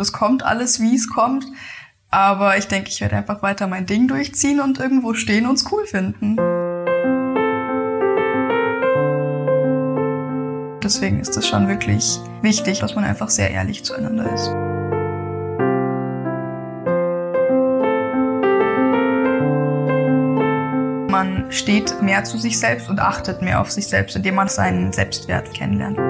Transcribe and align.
Es 0.00 0.12
kommt 0.12 0.42
alles, 0.42 0.80
wie 0.80 0.94
es 0.94 1.08
kommt. 1.08 1.46
Aber 2.10 2.58
ich 2.58 2.66
denke, 2.66 2.88
ich 2.88 3.00
werde 3.00 3.16
einfach 3.16 3.42
weiter 3.42 3.66
mein 3.68 3.86
Ding 3.86 4.08
durchziehen 4.08 4.60
und 4.60 4.80
irgendwo 4.80 5.14
stehen 5.14 5.46
und 5.46 5.54
es 5.54 5.70
cool 5.70 5.86
finden. 5.86 6.36
Deswegen 10.82 11.20
ist 11.20 11.36
es 11.36 11.46
schon 11.46 11.68
wirklich 11.68 12.18
wichtig, 12.42 12.80
dass 12.80 12.96
man 12.96 13.04
einfach 13.04 13.30
sehr 13.30 13.50
ehrlich 13.50 13.84
zueinander 13.84 14.32
ist. 14.32 14.48
Man 21.12 21.46
steht 21.50 22.02
mehr 22.02 22.24
zu 22.24 22.38
sich 22.38 22.58
selbst 22.58 22.88
und 22.88 22.98
achtet 22.98 23.42
mehr 23.42 23.60
auf 23.60 23.70
sich 23.70 23.86
selbst, 23.86 24.16
indem 24.16 24.36
man 24.36 24.48
seinen 24.48 24.92
Selbstwert 24.92 25.52
kennenlernt. 25.52 26.09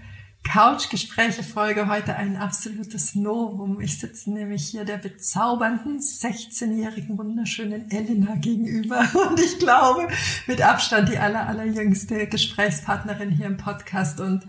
Couchgespräche-Folge 0.43 1.87
heute 1.87 2.15
ein 2.15 2.35
absolutes 2.35 3.15
Novum. 3.15 3.79
Ich 3.79 3.99
sitze 3.99 4.31
nämlich 4.31 4.67
hier 4.67 4.83
der 4.83 4.97
bezaubernden 4.97 5.99
16-jährigen 5.99 7.17
wunderschönen 7.17 7.89
Elena 7.89 8.35
gegenüber 8.35 9.07
und 9.29 9.39
ich 9.39 9.59
glaube 9.59 10.07
mit 10.47 10.61
Abstand 10.61 11.09
die 11.09 11.17
aller, 11.17 11.47
allerjüngste 11.47 12.27
Gesprächspartnerin 12.27 13.29
hier 13.29 13.45
im 13.45 13.57
Podcast 13.57 14.19
und 14.19 14.45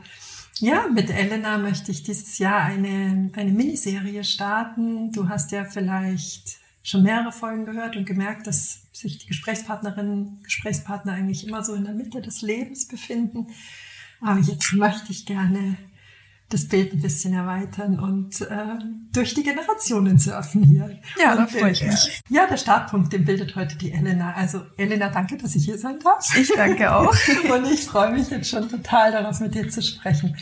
ja, 0.58 0.86
mit 0.88 1.10
Elena 1.10 1.58
möchte 1.58 1.90
ich 1.90 2.02
dieses 2.02 2.38
Jahr 2.38 2.60
eine, 2.62 3.30
eine 3.34 3.50
Miniserie 3.50 4.22
starten. 4.22 5.10
Du 5.12 5.28
hast 5.28 5.50
ja 5.50 5.64
vielleicht 5.64 6.58
schon 6.82 7.02
mehrere 7.02 7.32
Folgen 7.32 7.64
gehört 7.64 7.96
und 7.96 8.06
gemerkt, 8.06 8.46
dass 8.46 8.82
sich 8.92 9.18
die 9.18 9.26
Gesprächspartnerinnen, 9.26 10.40
Gesprächspartner 10.42 11.12
eigentlich 11.12 11.46
immer 11.46 11.64
so 11.64 11.74
in 11.74 11.84
der 11.84 11.94
Mitte 11.94 12.20
des 12.20 12.42
Lebens 12.42 12.86
befinden. 12.86 13.48
Aber 14.22 14.40
jetzt 14.40 14.72
möchte 14.72 15.10
ich 15.10 15.26
gerne 15.26 15.76
das 16.52 16.68
Bild 16.68 16.92
ein 16.92 17.00
bisschen 17.00 17.32
erweitern 17.32 17.98
und 17.98 18.42
äh, 18.42 18.78
durch 19.12 19.32
die 19.32 19.42
Generationen 19.42 20.18
surfen 20.18 20.62
hier. 20.62 20.98
Ja, 21.18 21.32
und, 21.32 21.38
da 21.38 21.46
freue 21.46 21.70
ich 21.70 21.82
mich. 21.82 22.22
Äh, 22.30 22.34
ja, 22.34 22.46
der 22.46 22.58
Startpunkt, 22.58 23.12
den 23.12 23.24
bildet 23.24 23.56
heute 23.56 23.76
die 23.76 23.90
Elena. 23.90 24.34
Also 24.34 24.60
Elena, 24.76 25.08
danke, 25.08 25.38
dass 25.38 25.54
ich 25.54 25.64
hier 25.64 25.78
sein 25.78 25.98
darf. 26.00 26.36
Ich 26.36 26.52
danke 26.54 26.94
auch. 26.94 27.14
und 27.54 27.72
ich 27.72 27.84
freue 27.84 28.12
mich 28.12 28.28
jetzt 28.28 28.50
schon 28.50 28.68
total 28.68 29.12
darauf, 29.12 29.40
mit 29.40 29.54
dir 29.54 29.68
zu 29.70 29.82
sprechen. 29.82 30.36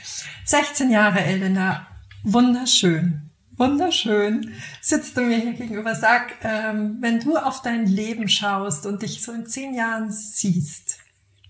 16 0.46 0.90
Jahre, 0.90 1.20
Elena, 1.20 1.86
wunderschön. 2.24 3.30
Wunderschön. 3.56 4.54
Sitzt 4.80 5.16
du 5.16 5.20
mir 5.20 5.38
hier 5.38 5.52
gegenüber. 5.52 5.94
Sag, 5.94 6.36
ähm, 6.42 6.96
wenn 7.00 7.20
du 7.20 7.36
auf 7.36 7.62
dein 7.62 7.86
Leben 7.86 8.28
schaust 8.28 8.86
und 8.86 9.02
dich 9.02 9.22
so 9.22 9.32
in 9.32 9.46
zehn 9.46 9.74
Jahren 9.74 10.10
siehst, 10.10 10.98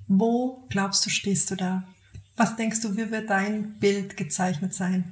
wo 0.06 0.66
glaubst 0.69 1.06
du, 1.06 1.10
stehst 1.10 1.50
du 1.50 1.54
da? 1.54 1.84
Was 2.41 2.56
denkst 2.56 2.81
du, 2.81 2.97
wie 2.97 3.11
wird 3.11 3.28
dein 3.28 3.75
Bild 3.81 4.17
gezeichnet 4.17 4.73
sein? 4.73 5.05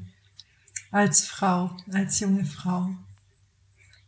Als 0.91 1.27
Frau, 1.27 1.73
als 1.93 2.21
junge 2.21 2.47
Frau. 2.47 2.89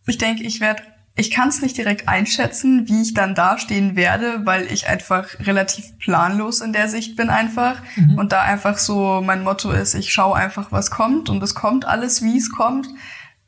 Ich 0.06 0.16
denke, 0.16 0.42
ich 0.42 0.62
werde, 0.62 0.84
ich 1.16 1.30
kann 1.30 1.50
es 1.50 1.60
nicht 1.60 1.76
direkt 1.76 2.08
einschätzen, 2.08 2.88
wie 2.88 3.02
ich 3.02 3.12
dann 3.12 3.34
dastehen 3.34 3.94
werde, 3.94 4.46
weil 4.46 4.72
ich 4.72 4.88
einfach 4.88 5.38
relativ 5.40 5.98
planlos 5.98 6.62
in 6.62 6.72
der 6.72 6.88
Sicht 6.88 7.14
bin 7.16 7.28
einfach. 7.28 7.82
Mhm. 7.96 8.16
Und 8.16 8.32
da 8.32 8.40
einfach 8.40 8.78
so 8.78 9.20
mein 9.22 9.44
Motto 9.44 9.70
ist, 9.70 9.92
ich 9.92 10.10
schaue 10.10 10.36
einfach, 10.36 10.72
was 10.72 10.90
kommt 10.90 11.28
und 11.28 11.42
es 11.42 11.54
kommt 11.54 11.84
alles, 11.84 12.22
wie 12.22 12.38
es 12.38 12.50
kommt. 12.50 12.88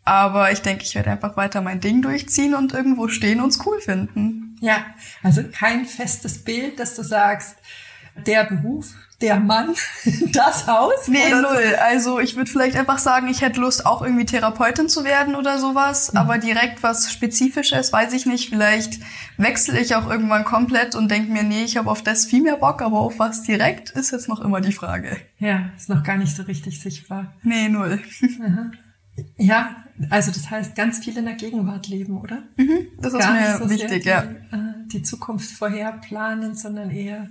Aber 0.05 0.53
ich 0.53 0.61
denke, 0.61 0.85
ich 0.85 0.95
werde 0.95 1.13
einfach 1.13 1.39
weiter 1.39 1.63
mein 1.63 1.81
Ding 1.81 2.03
durchziehen 2.03 2.53
und 2.55 2.75
irgendwo 2.75 3.09
stehen 3.09 3.41
und 3.41 3.49
es 3.49 3.65
cool 3.65 3.81
finden. 3.81 4.55
Ja, 4.61 4.85
also 5.23 5.43
kein 5.51 5.87
festes 5.87 6.45
Bild, 6.45 6.79
dass 6.79 6.95
du 6.95 7.03
sagst, 7.03 7.57
der 8.27 8.45
Beruf, 8.45 8.95
der 9.23 9.41
Mann, 9.41 9.75
das 10.33 10.67
Haus? 10.67 11.09
Nee, 11.09 11.31
null. 11.31 11.77
Also 11.81 12.21
ich 12.21 12.37
würde 12.37 12.51
vielleicht 12.51 12.77
einfach 12.77 12.99
sagen, 12.99 13.29
ich 13.29 13.41
hätte 13.41 13.61
Lust, 13.61 13.87
auch 13.87 14.03
irgendwie 14.03 14.27
Therapeutin 14.27 14.89
zu 14.89 15.05
werden 15.05 15.35
oder 15.35 15.59
sowas. 15.59 16.13
Mhm. 16.13 16.19
Aber 16.19 16.39
direkt 16.39 16.83
was 16.83 17.11
Spezifisches, 17.11 17.93
weiß 17.93 18.13
ich 18.13 18.27
nicht. 18.27 18.51
Vielleicht 18.51 19.01
wechsle 19.39 19.81
ich 19.81 19.95
auch 19.95 20.11
irgendwann 20.11 20.45
komplett 20.45 20.95
und 20.95 21.11
denke 21.11 21.33
mir, 21.33 21.45
nee, 21.45 21.65
ich 21.65 21.77
habe 21.77 21.91
auf 21.91 22.03
das 22.03 22.27
viel 22.27 22.43
mehr 22.43 22.57
Bock, 22.57 22.83
aber 22.83 22.99
auf 22.99 23.19
was 23.19 23.43
direkt 23.43 23.91
ist 23.91 24.11
jetzt 24.11 24.29
noch 24.29 24.41
immer 24.41 24.61
die 24.61 24.73
Frage. 24.73 25.17
Ja, 25.39 25.71
ist 25.77 25.89
noch 25.89 26.03
gar 26.03 26.17
nicht 26.17 26.37
so 26.37 26.43
richtig 26.43 26.81
sichtbar. 26.81 27.33
Nee, 27.43 27.69
null. 27.69 28.01
Ja, 29.37 29.85
also 30.11 30.31
das 30.31 30.51
heißt, 30.51 30.75
ganz 30.75 30.99
viel 31.05 31.17
in 31.19 31.27
der 31.27 31.35
Gegenwart 31.35 31.89
leben, 31.89 32.19
oder? 32.19 32.43
Mhm, 32.57 32.89
das 32.99 33.13
ist 33.13 33.21
gar 33.21 33.35
mir 33.35 33.59
so 33.59 33.69
wichtig, 33.69 34.05
ja. 34.05 34.23
Die, 34.23 34.57
äh, 34.57 34.89
die 34.93 35.03
Zukunft 35.03 35.51
vorher 35.51 35.93
planen, 35.93 36.55
sondern 36.55 36.91
eher 36.91 37.29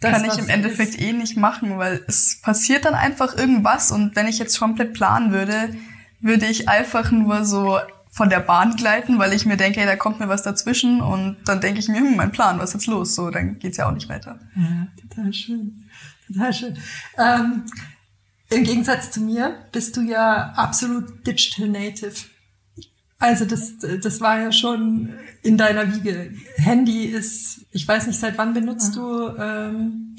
das, 0.00 0.12
kann 0.12 0.24
ich 0.24 0.38
im 0.38 0.48
Endeffekt 0.48 0.94
ist. 0.94 1.00
eh 1.00 1.12
nicht 1.12 1.36
machen, 1.36 1.78
weil 1.78 2.02
es 2.08 2.40
passiert 2.42 2.84
dann 2.84 2.94
einfach 2.94 3.36
irgendwas 3.36 3.92
und 3.92 4.16
wenn 4.16 4.26
ich 4.26 4.38
jetzt 4.38 4.58
komplett 4.58 4.94
planen 4.94 5.32
würde, 5.32 5.74
würde 6.20 6.46
ich 6.46 6.68
einfach 6.68 7.10
nur 7.10 7.44
so 7.44 7.78
von 8.10 8.28
der 8.28 8.40
Bahn 8.40 8.76
gleiten, 8.76 9.18
weil 9.18 9.32
ich 9.32 9.46
mir 9.46 9.56
denke, 9.56 9.80
hey, 9.80 9.86
da 9.86 9.96
kommt 9.96 10.18
mir 10.18 10.28
was 10.28 10.42
dazwischen 10.42 11.00
und 11.00 11.36
dann 11.44 11.60
denke 11.60 11.78
ich 11.80 11.88
mir, 11.88 11.98
hm, 11.98 12.16
mein 12.16 12.32
Plan, 12.32 12.58
was 12.58 12.70
ist 12.70 12.74
jetzt 12.74 12.86
los? 12.86 13.14
So, 13.14 13.30
dann 13.30 13.58
geht's 13.58 13.76
ja 13.76 13.88
auch 13.88 13.94
nicht 13.94 14.08
weiter. 14.08 14.38
Ja, 14.56 14.88
total 15.00 15.32
schön. 15.32 15.84
Total 16.26 16.52
schön. 16.52 16.78
Ähm, 17.16 17.64
Im 18.50 18.64
Gegensatz 18.64 19.12
zu 19.12 19.20
mir 19.20 19.64
bist 19.70 19.96
du 19.96 20.02
ja 20.02 20.52
absolut 20.56 21.24
digital 21.26 21.68
native. 21.68 22.14
Also 23.20 23.44
das, 23.44 23.74
das 24.02 24.20
war 24.20 24.40
ja 24.40 24.50
schon 24.50 25.10
in 25.42 25.58
deiner 25.58 25.94
Wiege. 25.94 26.32
Handy 26.56 27.04
ist, 27.04 27.66
ich 27.70 27.86
weiß 27.86 28.06
nicht, 28.06 28.18
seit 28.18 28.38
wann 28.38 28.54
benutzt 28.54 28.96
ja. 28.96 29.02
du 29.02 29.36
ähm, 29.38 30.16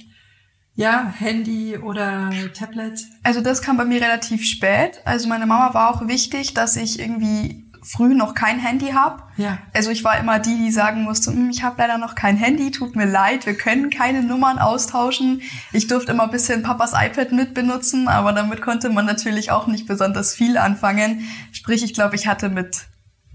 ja 0.76 1.12
Handy 1.18 1.78
oder 1.78 2.30
Tablet? 2.54 3.02
Also 3.24 3.42
das 3.42 3.64
kam 3.64 3.78
bei 3.78 3.86
mir 3.86 4.02
relativ 4.02 4.46
spät. 4.46 5.02
Also 5.04 5.28
meine 5.28 5.48
Mama 5.48 5.74
war 5.74 5.90
auch 5.90 6.08
wichtig, 6.08 6.54
dass 6.54 6.78
ich 6.78 7.00
irgendwie 7.00 7.66
früh 7.84 8.14
noch 8.14 8.36
kein 8.36 8.60
Handy 8.60 8.92
habe. 8.92 9.24
Ja. 9.38 9.58
Also 9.74 9.90
ich 9.90 10.04
war 10.04 10.20
immer 10.20 10.38
die, 10.38 10.56
die 10.56 10.72
sagen 10.72 11.02
musste, 11.02 11.32
hm, 11.32 11.50
ich 11.50 11.64
habe 11.64 11.76
leider 11.80 11.98
noch 11.98 12.14
kein 12.14 12.38
Handy, 12.38 12.70
tut 12.70 12.96
mir 12.96 13.06
leid, 13.06 13.48
wir 13.48 13.56
können 13.56 13.90
keine 13.90 14.22
Nummern 14.22 14.60
austauschen. 14.60 15.42
Ich 15.74 15.88
durfte 15.88 16.12
immer 16.12 16.26
ein 16.26 16.32
bisschen 16.32 16.62
Papas 16.62 16.94
iPad 16.94 17.32
mitbenutzen, 17.32 18.08
aber 18.08 18.34
damit 18.34 18.62
konnte 18.62 18.90
man 18.90 19.06
natürlich 19.06 19.52
auch 19.52 19.66
nicht 19.66 19.88
besonders 19.88 20.36
viel 20.36 20.58
anfangen. 20.58 21.28
Sprich, 21.52 21.84
ich 21.84 21.96
glaube, 21.96 22.16
ich 22.16 22.28
hatte 22.28 22.50
mit 22.50 22.86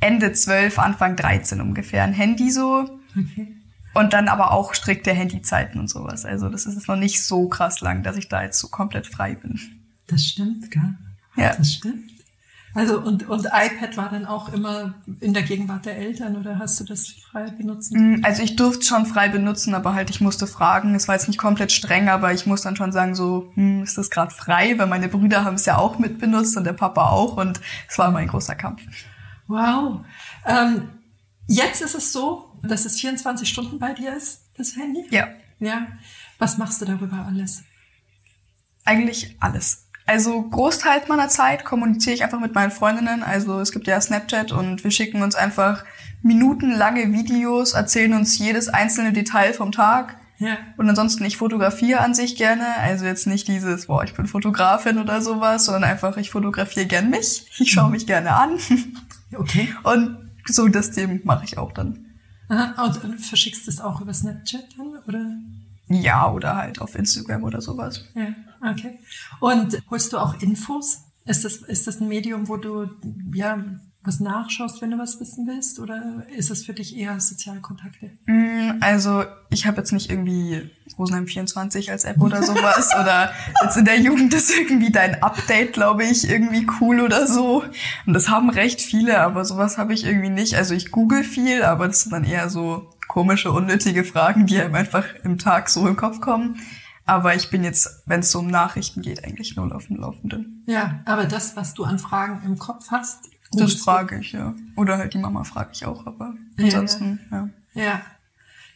Ende 0.07 0.33
12, 0.33 0.79
Anfang 0.79 1.17
13 1.17 1.61
ungefähr 1.61 2.05
ein 2.05 2.13
Handy 2.13 2.51
so. 2.51 2.89
Okay. 3.11 3.57
Und 3.93 4.13
dann 4.13 4.29
aber 4.29 4.53
auch 4.53 4.75
strikte 4.75 5.13
Handyzeiten 5.13 5.81
und 5.81 5.89
sowas. 5.89 6.25
Also 6.25 6.49
das 6.49 6.67
ist 6.67 6.75
jetzt 6.75 6.89
noch 6.89 6.97
nicht 6.97 7.25
so 7.25 7.49
krass 7.49 7.81
lang, 7.81 8.03
dass 8.03 8.17
ich 8.17 8.29
da 8.29 8.43
jetzt 8.43 8.59
so 8.59 8.69
komplett 8.69 9.07
frei 9.07 9.35
bin. 9.35 9.59
Das 10.07 10.23
stimmt, 10.23 10.71
gell? 10.71 10.95
Ja. 11.37 11.55
Das 11.57 11.73
stimmt. 11.73 12.11
Also 12.77 13.01
und, 13.01 13.27
und 13.27 13.47
iPad 13.47 13.97
war 13.97 14.11
dann 14.11 14.27
auch 14.27 14.53
immer 14.53 14.93
in 15.21 15.33
der 15.33 15.43
Gegenwart 15.43 15.87
der 15.87 15.97
Eltern 15.97 16.37
oder 16.37 16.59
hast 16.59 16.79
du 16.79 16.85
das 16.85 17.09
frei 17.09 17.49
benutzen? 17.51 18.19
Mm, 18.19 18.25
also 18.25 18.43
ich 18.43 18.55
durfte 18.55 18.85
schon 18.85 19.07
frei 19.07 19.31
benutzen, 19.31 19.75
aber 19.75 19.95
halt 19.95 20.11
ich 20.11 20.21
musste 20.21 20.47
fragen. 20.47 20.95
Es 20.95 21.09
war 21.09 21.15
jetzt 21.15 21.27
nicht 21.27 21.39
komplett 21.39 21.73
streng, 21.73 22.11
aber 22.11 22.35
ich 22.35 22.45
muss 22.45 22.61
dann 22.61 22.77
schon 22.77 22.93
sagen 22.93 23.15
so, 23.15 23.51
hm, 23.55 23.83
ist 23.83 23.97
das 23.97 24.11
gerade 24.11 24.31
frei? 24.31 24.75
Weil 24.77 24.89
meine 24.89 25.09
Brüder 25.09 25.43
haben 25.43 25.55
es 25.55 25.65
ja 25.65 25.79
auch 25.79 25.99
mitbenutzt 25.99 26.55
und 26.59 26.65
der 26.65 26.75
Papa 26.75 27.09
auch 27.09 27.39
und 27.39 27.61
es 27.89 27.97
war 27.97 28.09
immer 28.09 28.19
ein 28.19 28.29
großer 28.29 28.55
Kampf. 28.55 28.83
Wow. 29.49 30.05
Ähm, 30.45 30.91
jetzt 31.47 31.83
ist 31.83 31.95
es 31.95 32.13
so, 32.13 32.53
dass 32.63 32.85
es 32.85 33.01
24 33.01 33.49
Stunden 33.49 33.79
bei 33.79 33.93
dir 33.93 34.17
ist, 34.17 34.43
das 34.57 34.77
Handy? 34.77 35.07
Ja. 35.11 35.29
Ja. 35.59 35.87
Was 36.39 36.59
machst 36.59 36.81
du 36.81 36.85
darüber 36.85 37.25
alles? 37.27 37.63
Eigentlich 38.85 39.37
alles. 39.41 39.87
Also 40.07 40.41
Großteil 40.43 41.03
meiner 41.09 41.29
Zeit 41.29 41.65
kommuniziere 41.65 42.15
ich 42.15 42.23
einfach 42.23 42.39
mit 42.39 42.55
meinen 42.55 42.71
Freundinnen. 42.71 43.25
Also 43.25 43.59
es 43.61 43.73
gibt 43.73 43.89
ja 43.89 44.01
Snapchat 44.01 44.53
und 44.53 44.85
wir 44.85 44.93
schicken 44.93 45.23
uns 45.23 45.35
einfach 45.35 45.85
minutenlange 46.23 47.13
Videos, 47.13 47.73
erzählen 47.73 48.15
uns 48.15 48.39
jedes 48.39 48.69
einzelne 48.69 49.13
Detail 49.13 49.53
vom 49.53 49.73
Tag. 49.73 50.17
Ja. 50.39 50.59
Und 50.77 50.89
ansonsten, 50.89 51.25
ich 51.25 51.39
fotografiere 51.39 52.01
an 52.01 52.15
sich 52.15 52.37
gerne. 52.37 52.77
Also 52.77 53.05
jetzt 53.05 53.27
nicht 53.27 53.49
dieses, 53.49 53.87
boah, 53.87 54.05
ich 54.05 54.15
bin 54.15 54.27
Fotografin 54.27 54.99
oder 54.99 55.23
sowas, 55.23 55.65
sondern 55.65 55.85
einfach, 55.85 56.19
ich 56.19 56.31
fotografiere 56.31 56.87
gern 56.87 57.11
mich. 57.11 57.47
Ich 57.59 57.73
schaue 57.73 57.91
mich 57.91 58.07
gerne 58.07 58.33
an. 58.33 58.59
Okay. 59.35 59.75
Und 59.83 60.31
so 60.47 60.69
das 60.69 60.93
Dem 60.93 61.21
mache 61.25 61.45
ich 61.45 61.59
auch 61.59 61.73
dann. 61.73 62.07
Aha. 62.49 62.85
Und, 62.85 63.05
und 63.05 63.19
verschickst 63.19 63.67
du 63.67 63.71
es 63.71 63.81
auch 63.81 64.01
über 64.01 64.15
Snapchat 64.15 64.65
dann, 64.77 64.99
oder? 65.07 65.37
Ja, 65.89 66.31
oder 66.31 66.57
halt 66.57 66.81
auf 66.81 66.95
Instagram 66.95 67.45
oder 67.45 67.61
sowas. 67.61 68.05
Ja, 68.15 68.35
okay. 68.71 68.99
Und 69.41 69.83
holst 69.91 70.13
du 70.13 70.19
auch 70.19 70.41
Infos? 70.41 71.03
Ist 71.25 71.45
das, 71.45 71.57
ist 71.57 71.87
das 71.87 72.01
ein 72.01 72.09
Medium, 72.09 72.49
wo 72.49 72.57
du 72.57 72.89
ja 73.33 73.65
was 74.07 74.21
nachschaust, 74.21 74.81
wenn 74.81 74.91
du 74.93 74.99
was 74.99 75.19
wissen 75.21 75.47
willst? 75.47 75.79
Oder 75.81 76.23
ist 76.37 76.51
es 76.51 76.65
für 76.65 76.73
dich 76.73 76.97
eher 76.97 77.19
Sozialkontakte? 77.19 78.11
Mm, 78.27 78.79
Also 78.81 79.25
ich 79.51 79.67
habe 79.67 79.79
jetzt 79.79 79.93
nicht 79.93 80.11
irgendwie 80.11 80.71
Rosenheim 80.99 81.27
24 81.27 81.91
als 81.91 82.05
App 82.05 82.21
oder 82.21 82.43
sowas 82.43 82.91
oder 83.01 83.33
jetzt 83.63 83.77
in 83.77 83.85
der 83.85 84.01
Jugend 84.01 84.33
ist 84.33 84.51
irgendwie 84.57 84.91
dein 84.91 85.23
Update, 85.23 85.73
glaube 85.73 86.05
ich, 86.05 86.29
irgendwie 86.29 86.67
cool 86.81 87.01
oder 87.01 87.27
so. 87.27 87.65
Und 88.07 88.15
das 88.15 88.29
haben 88.29 88.49
recht 88.51 88.81
viele, 88.81 89.21
aber 89.21 89.45
sowas 89.45 89.77
habe 89.79 89.93
ich 89.93 90.05
irgendwie 90.05 90.31
nicht. 90.31 90.55
Also 90.55 90.75
ich 90.75 90.91
google 90.91 91.25
viel, 91.25 91.63
aber 91.63 91.89
das 91.89 92.03
sind 92.03 92.13
dann 92.13 92.25
eher 92.25 92.49
so 92.49 92.91
komische, 93.09 93.51
unnötige 93.53 94.05
Fragen, 94.05 94.47
die 94.47 94.61
einem 94.61 94.75
einfach 94.75 95.05
im 95.25 95.39
Tag 95.39 95.69
so 95.69 95.87
im 95.87 95.97
Kopf 95.97 96.21
kommen. 96.21 96.61
Aber 97.09 97.37
ich 97.37 97.51
bin 97.51 97.63
jetzt, 97.63 98.03
wenn 98.07 98.21
es 98.21 98.33
so 98.33 98.41
um 98.41 98.49
Nachrichten 98.49 99.01
geht, 99.01 99.25
eigentlich 99.25 99.55
null 99.55 99.73
auf 99.73 99.87
dem 99.87 99.97
Laufenden. 99.99 100.65
Ja, 100.67 101.01
aber 101.05 101.25
das, 101.27 101.55
was 101.57 101.73
du 101.73 101.85
an 101.85 102.01
Fragen 102.01 102.45
im 102.45 102.59
Kopf 102.59 102.91
hast, 102.91 103.31
Das 103.53 103.75
frage 103.75 104.19
ich, 104.19 104.33
ja. 104.33 104.55
Oder 104.77 104.99
halt 104.99 105.15
die 105.15 105.19
Mama 105.19 105.45
frage 105.45 105.71
ich 105.73 105.85
auch, 105.85 106.07
aber 106.07 106.35
Ja, 106.57 106.65
ansonsten, 106.65 107.21
ja. 107.31 107.49
Ja. 107.75 108.03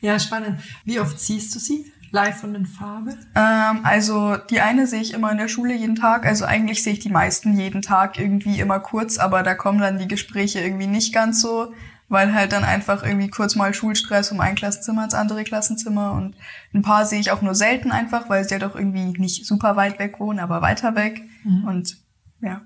Ja, 0.01 0.19
spannend. 0.19 0.61
Wie 0.85 0.99
oft 1.01 1.19
siehst 1.21 1.55
du 1.55 1.59
sie? 1.59 1.93
Live 2.13 2.43
und 2.43 2.55
in 2.55 2.67
Farbe? 2.67 3.17
Ähm, 3.35 3.81
also 3.85 4.37
die 4.37 4.61
eine 4.61 4.87
sehe 4.87 5.01
ich 5.01 5.13
immer 5.13 5.31
in 5.31 5.39
der 5.39 5.49
Schule 5.49 5.75
jeden 5.75 5.95
Tag. 5.95 6.27
Also 6.27 6.45
eigentlich 6.45 6.83
sehe 6.83 6.95
ich 6.95 6.99
die 6.99 7.11
meisten 7.11 7.57
jeden 7.57 7.83
Tag 7.83 8.19
irgendwie 8.19 8.59
immer 8.59 8.81
kurz, 8.81 9.19
aber 9.19 9.43
da 9.43 9.55
kommen 9.55 9.79
dann 9.79 9.99
die 9.99 10.09
Gespräche 10.09 10.61
irgendwie 10.61 10.89
nicht 10.89 11.15
ganz 11.15 11.41
so, 11.41 11.73
weil 12.09 12.35
halt 12.35 12.53
dann 12.53 12.65
einfach 12.65 13.05
irgendwie 13.05 13.29
kurz 13.29 13.55
mal 13.55 13.73
Schulstress 13.73 14.31
vom 14.31 14.41
ein 14.41 14.57
Klassenzimmer 14.57 15.05
ins 15.05 15.15
andere 15.15 15.45
Klassenzimmer 15.45 16.13
und 16.13 16.35
ein 16.75 16.83
paar 16.83 17.07
sehe 17.07 17.21
ich 17.21 17.31
auch 17.31 17.43
nur 17.43 17.55
selten 17.55 17.93
einfach, 17.93 18.29
weil 18.29 18.43
sie 18.45 18.55
ja 18.55 18.59
doch 18.59 18.75
irgendwie 18.75 19.17
nicht 19.19 19.47
super 19.47 19.77
weit 19.77 20.01
weg 20.01 20.19
wohnen, 20.19 20.41
aber 20.41 20.63
weiter 20.63 20.97
weg. 20.97 21.23
Mhm. 21.45 21.65
Und 21.65 21.97
ja. 22.41 22.63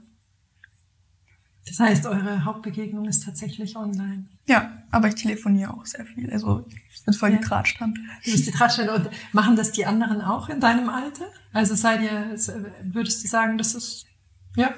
Das 1.66 1.81
heißt, 1.81 2.06
eure 2.06 2.44
Hauptbegegnung 2.44 3.06
ist 3.06 3.25
tatsächlich 3.25 3.75
online. 3.76 4.26
Ja, 4.46 4.82
aber 4.90 5.08
ich 5.08 5.14
telefoniere 5.14 5.72
auch 5.72 5.87
sehr 5.87 6.05
viel. 6.05 6.31
Also 6.31 6.66
ich 6.93 7.02
bin 7.05 7.14
voll 7.14 7.31
die 7.31 7.37
Ja. 7.37 7.43
Drahtstand. 7.43 7.96
Du 8.25 8.31
bist 8.31 8.46
die 8.46 8.50
Drahtstelle. 8.50 8.94
Und 8.94 9.08
machen 9.32 9.56
das 9.56 9.72
die 9.72 9.87
anderen 9.87 10.20
auch 10.20 10.49
in 10.50 10.61
deinem 10.61 10.88
Alter? 10.90 11.25
Also 11.52 11.75
seid 11.75 12.02
ihr, 12.02 12.37
würdest 12.82 13.25
du 13.25 13.28
sagen, 13.28 13.56
das 13.56 13.75
ist, 13.75 14.06
ja? 14.56 14.75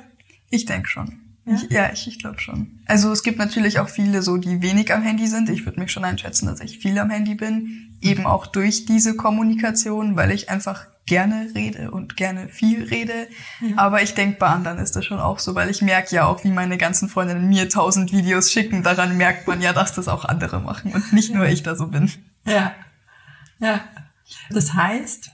Ich 0.50 0.64
denke 0.64 0.88
schon. 0.88 1.18
Ja? 1.44 1.54
Ich, 1.54 1.70
ja, 1.70 1.92
ich, 1.92 2.06
ich 2.06 2.18
glaube 2.20 2.38
schon. 2.40 2.80
Also 2.86 3.10
es 3.10 3.22
gibt 3.24 3.38
natürlich 3.38 3.78
auch 3.80 3.88
viele 3.88 4.22
so, 4.22 4.36
die 4.36 4.62
wenig 4.62 4.92
am 4.94 5.02
Handy 5.02 5.26
sind. 5.26 5.48
Ich 5.48 5.64
würde 5.66 5.80
mich 5.80 5.90
schon 5.90 6.04
einschätzen, 6.04 6.46
dass 6.46 6.60
ich 6.60 6.78
viel 6.78 6.96
am 6.98 7.10
Handy 7.10 7.34
bin. 7.34 7.96
Eben 8.00 8.26
auch 8.26 8.46
durch 8.46 8.84
diese 8.84 9.16
Kommunikation, 9.16 10.14
weil 10.16 10.30
ich 10.30 10.50
einfach 10.50 10.86
gerne 11.06 11.50
rede 11.54 11.90
und 11.90 12.16
gerne 12.16 12.48
viel 12.48 12.84
rede. 12.84 13.28
Ja. 13.60 13.78
Aber 13.78 14.02
ich 14.02 14.14
denke, 14.14 14.38
bei 14.38 14.48
anderen 14.48 14.78
ist 14.78 14.96
das 14.96 15.04
schon 15.04 15.20
auch 15.20 15.38
so, 15.38 15.54
weil 15.54 15.70
ich 15.70 15.80
merke 15.80 16.14
ja 16.14 16.26
auch, 16.26 16.44
wie 16.44 16.50
meine 16.50 16.76
ganzen 16.78 17.08
Freundinnen 17.08 17.48
mir 17.48 17.68
tausend 17.68 18.12
Videos 18.12 18.52
schicken. 18.52 18.82
Daran 18.82 19.16
merkt 19.16 19.46
man 19.46 19.62
ja, 19.62 19.72
dass 19.72 19.94
das 19.94 20.08
auch 20.08 20.24
andere 20.24 20.60
machen 20.60 20.92
und 20.92 21.12
nicht 21.12 21.32
nur 21.32 21.46
ich 21.46 21.62
da 21.62 21.76
so 21.76 21.86
bin. 21.86 22.10
Ja. 22.44 22.74
Ja. 23.58 23.84
Das 24.50 24.74
heißt, 24.74 25.30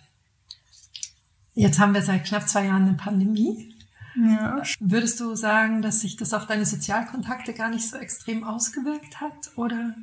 jetzt 1.55 1.79
haben 1.79 1.95
wir 1.95 2.03
seit 2.03 2.25
knapp 2.25 2.49
zwei 2.49 2.67
Jahren 2.67 2.89
eine 2.89 2.97
Pandemie. 2.97 3.75
Ja. 4.15 4.63
Würdest 4.81 5.21
du 5.21 5.35
sagen, 5.35 5.81
dass 5.81 6.01
sich 6.01 6.17
das 6.17 6.35
auf 6.35 6.47
deine 6.47 6.67
Sozialkontakte 6.67 7.55
gar 7.55 7.71
nicht 7.71 7.89
so 7.89 7.97
extrem 7.97 8.45
ausgewirkt 8.45 9.21
hat? 9.23 9.57
Oder? 9.57 9.95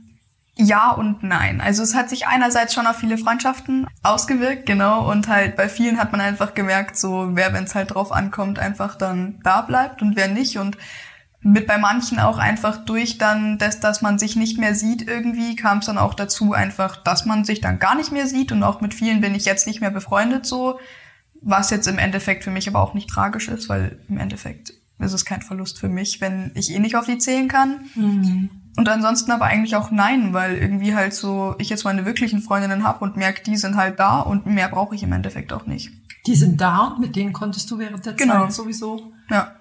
Ja 0.62 0.92
und 0.92 1.24
nein. 1.24 1.62
Also 1.62 1.84
es 1.84 1.96
hat 1.96 2.10
sich 2.10 2.28
einerseits 2.28 2.74
schon 2.74 2.86
auf 2.86 2.98
viele 2.98 3.18
Freundschaften 3.18 3.88
ausgewirkt, 4.04 4.66
genau. 4.66 5.10
Und 5.10 5.30
halt 5.30 5.56
bei 5.56 5.70
vielen 5.70 5.98
hat 5.98 6.12
man 6.12 6.20
einfach 6.20 6.54
gemerkt, 6.54 6.98
so 6.98 7.30
wer, 7.32 7.54
wenn 7.54 7.64
es 7.64 7.76
halt 7.76 7.96
drauf 7.96 8.12
ankommt, 8.12 8.60
einfach 8.60 8.96
dann 8.96 9.40
da 9.42 9.62
bleibt 9.62 10.02
und 10.02 10.18
wer 10.18 10.28
nicht. 10.28 10.58
Und 10.58 10.78
mit 11.42 11.66
bei 11.66 11.78
manchen 11.78 12.20
auch 12.20 12.38
einfach 12.40 12.84
durch 12.84 13.18
dann, 13.18 13.58
dass, 13.58 13.80
dass 13.80 14.02
man 14.02 14.20
sich 14.20 14.36
nicht 14.36 14.58
mehr 14.58 14.76
sieht 14.76 15.08
irgendwie, 15.08 15.56
kam 15.56 15.78
es 15.78 15.86
dann 15.86 15.98
auch 15.98 16.14
dazu 16.14 16.52
einfach, 16.52 16.98
dass 16.98 17.26
man 17.26 17.46
sich 17.46 17.62
dann 17.62 17.80
gar 17.80 17.96
nicht 17.96 18.12
mehr 18.12 18.28
sieht. 18.28 18.52
Und 18.52 18.62
auch 18.64 18.82
mit 18.82 18.94
vielen 18.94 19.22
bin 19.22 19.36
ich 19.36 19.46
jetzt 19.46 19.66
nicht 19.66 19.80
mehr 19.80 19.92
befreundet 19.92 20.46
so. 20.46 20.78
Was 21.42 21.70
jetzt 21.70 21.88
im 21.88 22.00
Endeffekt 22.00 22.44
für 22.44 22.52
mich 22.52 22.68
aber 22.68 22.82
auch 22.82 22.94
nicht 22.94 23.10
tragisch 23.10 23.48
ist, 23.48 23.70
weil 23.70 23.98
im 24.10 24.18
Endeffekt 24.18 24.74
ist 25.00 25.14
es 25.14 25.24
kein 25.24 25.42
Verlust 25.42 25.80
für 25.80 25.88
mich, 25.88 26.20
wenn 26.20 26.52
ich 26.56 26.70
eh 26.76 26.80
nicht 26.80 26.98
auf 26.98 27.06
die 27.06 27.18
zählen 27.18 27.48
kann. 27.48 27.86
Und 28.80 28.88
ansonsten 28.88 29.32
aber 29.32 29.44
eigentlich 29.44 29.76
auch 29.76 29.92
nein, 29.92 30.32
weil 30.32 30.56
irgendwie 30.56 30.96
halt 30.96 31.14
so 31.14 31.54
ich 31.58 31.70
jetzt 31.70 31.84
meine 31.84 32.06
wirklichen 32.06 32.42
Freundinnen 32.42 32.86
habe 32.86 33.04
und 33.04 33.18
merke, 33.18 33.44
die 33.44 33.58
sind 33.58 33.76
halt 33.76 34.00
da 34.00 34.22
und 34.22 34.46
mehr 34.46 34.70
brauche 34.70 34.96
ich 34.96 35.04
im 35.04 35.12
Endeffekt 35.12 35.52
auch 35.52 35.66
nicht. 35.66 35.92
Die 36.26 36.34
sind 36.34 36.62
da 36.62 36.86
und 36.86 37.02
mit 37.02 37.14
denen 37.18 37.34
konntest 37.34 37.70
du 37.70 37.78
während 37.78 38.06
der 38.06 38.14
Genau. 38.14 38.46
Zeit 38.46 38.54
sowieso 38.54 39.12
Ja, 39.30 39.52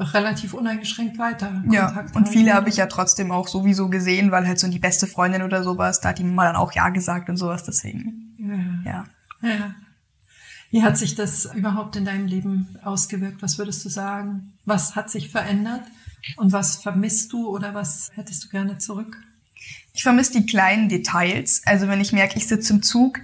relativ 0.00 0.54
uneingeschränkt 0.54 1.18
weiter 1.18 1.62
ja. 1.70 1.86
Kontakt 1.86 2.16
Und 2.16 2.28
viele 2.28 2.52
habe 2.52 2.68
ich 2.68 2.76
ja 2.76 2.86
trotzdem 2.86 3.30
auch 3.30 3.46
sowieso 3.46 3.88
gesehen, 3.90 4.32
weil 4.32 4.44
halt 4.44 4.58
so 4.58 4.66
die 4.66 4.80
beste 4.80 5.06
Freundin 5.06 5.42
oder 5.42 5.62
sowas, 5.62 6.00
da 6.00 6.08
hat 6.08 6.18
die 6.18 6.24
Mama 6.24 6.42
dann 6.46 6.56
auch 6.56 6.72
ja 6.72 6.88
gesagt 6.88 7.28
und 7.28 7.36
sowas, 7.36 7.62
deswegen. 7.62 8.82
Ja. 8.84 9.04
Ja. 9.40 9.48
Ja. 9.48 9.74
Wie 10.72 10.82
hat 10.82 10.98
sich 10.98 11.14
das 11.14 11.48
überhaupt 11.54 11.94
in 11.94 12.04
deinem 12.04 12.26
Leben 12.26 12.76
ausgewirkt? 12.82 13.40
Was 13.40 13.56
würdest 13.56 13.84
du 13.84 13.88
sagen? 13.88 14.52
Was 14.64 14.96
hat 14.96 15.10
sich 15.10 15.30
verändert? 15.30 15.82
Und 16.36 16.52
was 16.52 16.76
vermisst 16.76 17.32
du 17.32 17.48
oder 17.48 17.74
was 17.74 18.10
hättest 18.14 18.44
du 18.44 18.48
gerne 18.48 18.78
zurück? 18.78 19.16
Ich 19.92 20.02
vermisse 20.02 20.32
die 20.32 20.46
kleinen 20.46 20.88
Details. 20.88 21.62
Also 21.64 21.88
wenn 21.88 22.00
ich 22.00 22.12
merke, 22.12 22.36
ich 22.36 22.46
sitze 22.48 22.72
im 22.72 22.82
Zug, 22.82 23.20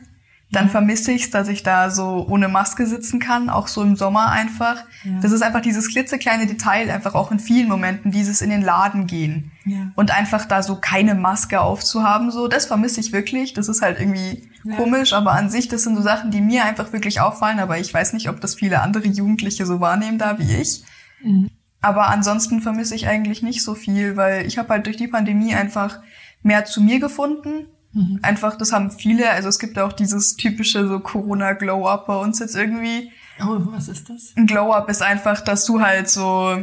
dann 0.52 0.64
Ja. 0.66 0.70
vermisse 0.72 1.12
ich 1.12 1.24
es, 1.24 1.30
dass 1.30 1.46
ich 1.46 1.62
da 1.62 1.90
so 1.90 2.26
ohne 2.28 2.48
Maske 2.48 2.84
sitzen 2.86 3.20
kann, 3.20 3.48
auch 3.50 3.68
so 3.68 3.82
im 3.82 3.94
Sommer 3.94 4.30
einfach. 4.30 4.82
Ja. 5.04 5.20
Das 5.20 5.30
ist 5.30 5.42
einfach 5.42 5.60
dieses 5.60 5.88
klitzekleine 5.88 6.46
Detail, 6.46 6.90
einfach 6.90 7.14
auch 7.14 7.30
in 7.30 7.38
vielen 7.38 7.68
Momenten, 7.68 8.10
dieses 8.10 8.42
in 8.42 8.50
den 8.50 8.62
Laden 8.62 9.06
gehen. 9.06 9.52
Ja. 9.64 9.92
Und 9.94 10.10
einfach 10.10 10.46
da 10.46 10.62
so 10.64 10.74
keine 10.76 11.14
Maske 11.14 11.60
aufzuhaben, 11.60 12.32
so, 12.32 12.48
das 12.48 12.66
vermisse 12.66 12.98
ich 13.00 13.12
wirklich. 13.12 13.52
Das 13.52 13.68
ist 13.68 13.80
halt 13.80 14.00
irgendwie 14.00 14.48
Ja. 14.64 14.74
komisch, 14.76 15.12
aber 15.12 15.32
an 15.32 15.50
sich, 15.50 15.68
das 15.68 15.82
sind 15.84 15.94
so 15.96 16.02
Sachen, 16.02 16.32
die 16.32 16.40
mir 16.40 16.64
einfach 16.64 16.92
wirklich 16.92 17.20
auffallen, 17.20 17.60
aber 17.60 17.78
ich 17.78 17.94
weiß 17.94 18.12
nicht, 18.12 18.28
ob 18.28 18.40
das 18.40 18.56
viele 18.56 18.82
andere 18.82 19.06
Jugendliche 19.06 19.66
so 19.66 19.78
wahrnehmen 19.80 20.18
da 20.18 20.38
wie 20.38 20.52
ich. 20.56 20.82
Mhm. 21.22 21.48
Aber 21.80 22.08
ansonsten 22.08 22.60
vermisse 22.60 22.94
ich 22.94 23.08
eigentlich 23.08 23.42
nicht 23.42 23.62
so 23.62 23.74
viel, 23.74 24.16
weil 24.16 24.46
ich 24.46 24.58
habe 24.58 24.68
halt 24.68 24.86
durch 24.86 24.96
die 24.96 25.08
Pandemie 25.08 25.54
einfach 25.54 26.00
mehr 26.42 26.64
zu 26.64 26.80
mir 26.80 27.00
gefunden. 27.00 27.66
Mhm. 27.92 28.20
Einfach, 28.22 28.56
das 28.56 28.72
haben 28.72 28.90
viele, 28.90 29.30
also 29.30 29.48
es 29.48 29.58
gibt 29.58 29.78
auch 29.78 29.92
dieses 29.92 30.36
typische 30.36 30.86
so 30.86 31.00
Corona-Glow-Up 31.00 32.06
bei 32.06 32.16
uns 32.16 32.38
jetzt 32.38 32.54
irgendwie. 32.54 33.10
Oh, 33.40 33.58
was 33.72 33.88
ist 33.88 34.10
das? 34.10 34.32
Ein 34.36 34.46
Glow-Up 34.46 34.88
ist 34.90 35.02
einfach, 35.02 35.40
dass 35.40 35.64
du 35.64 35.80
halt 35.80 36.08
so 36.08 36.62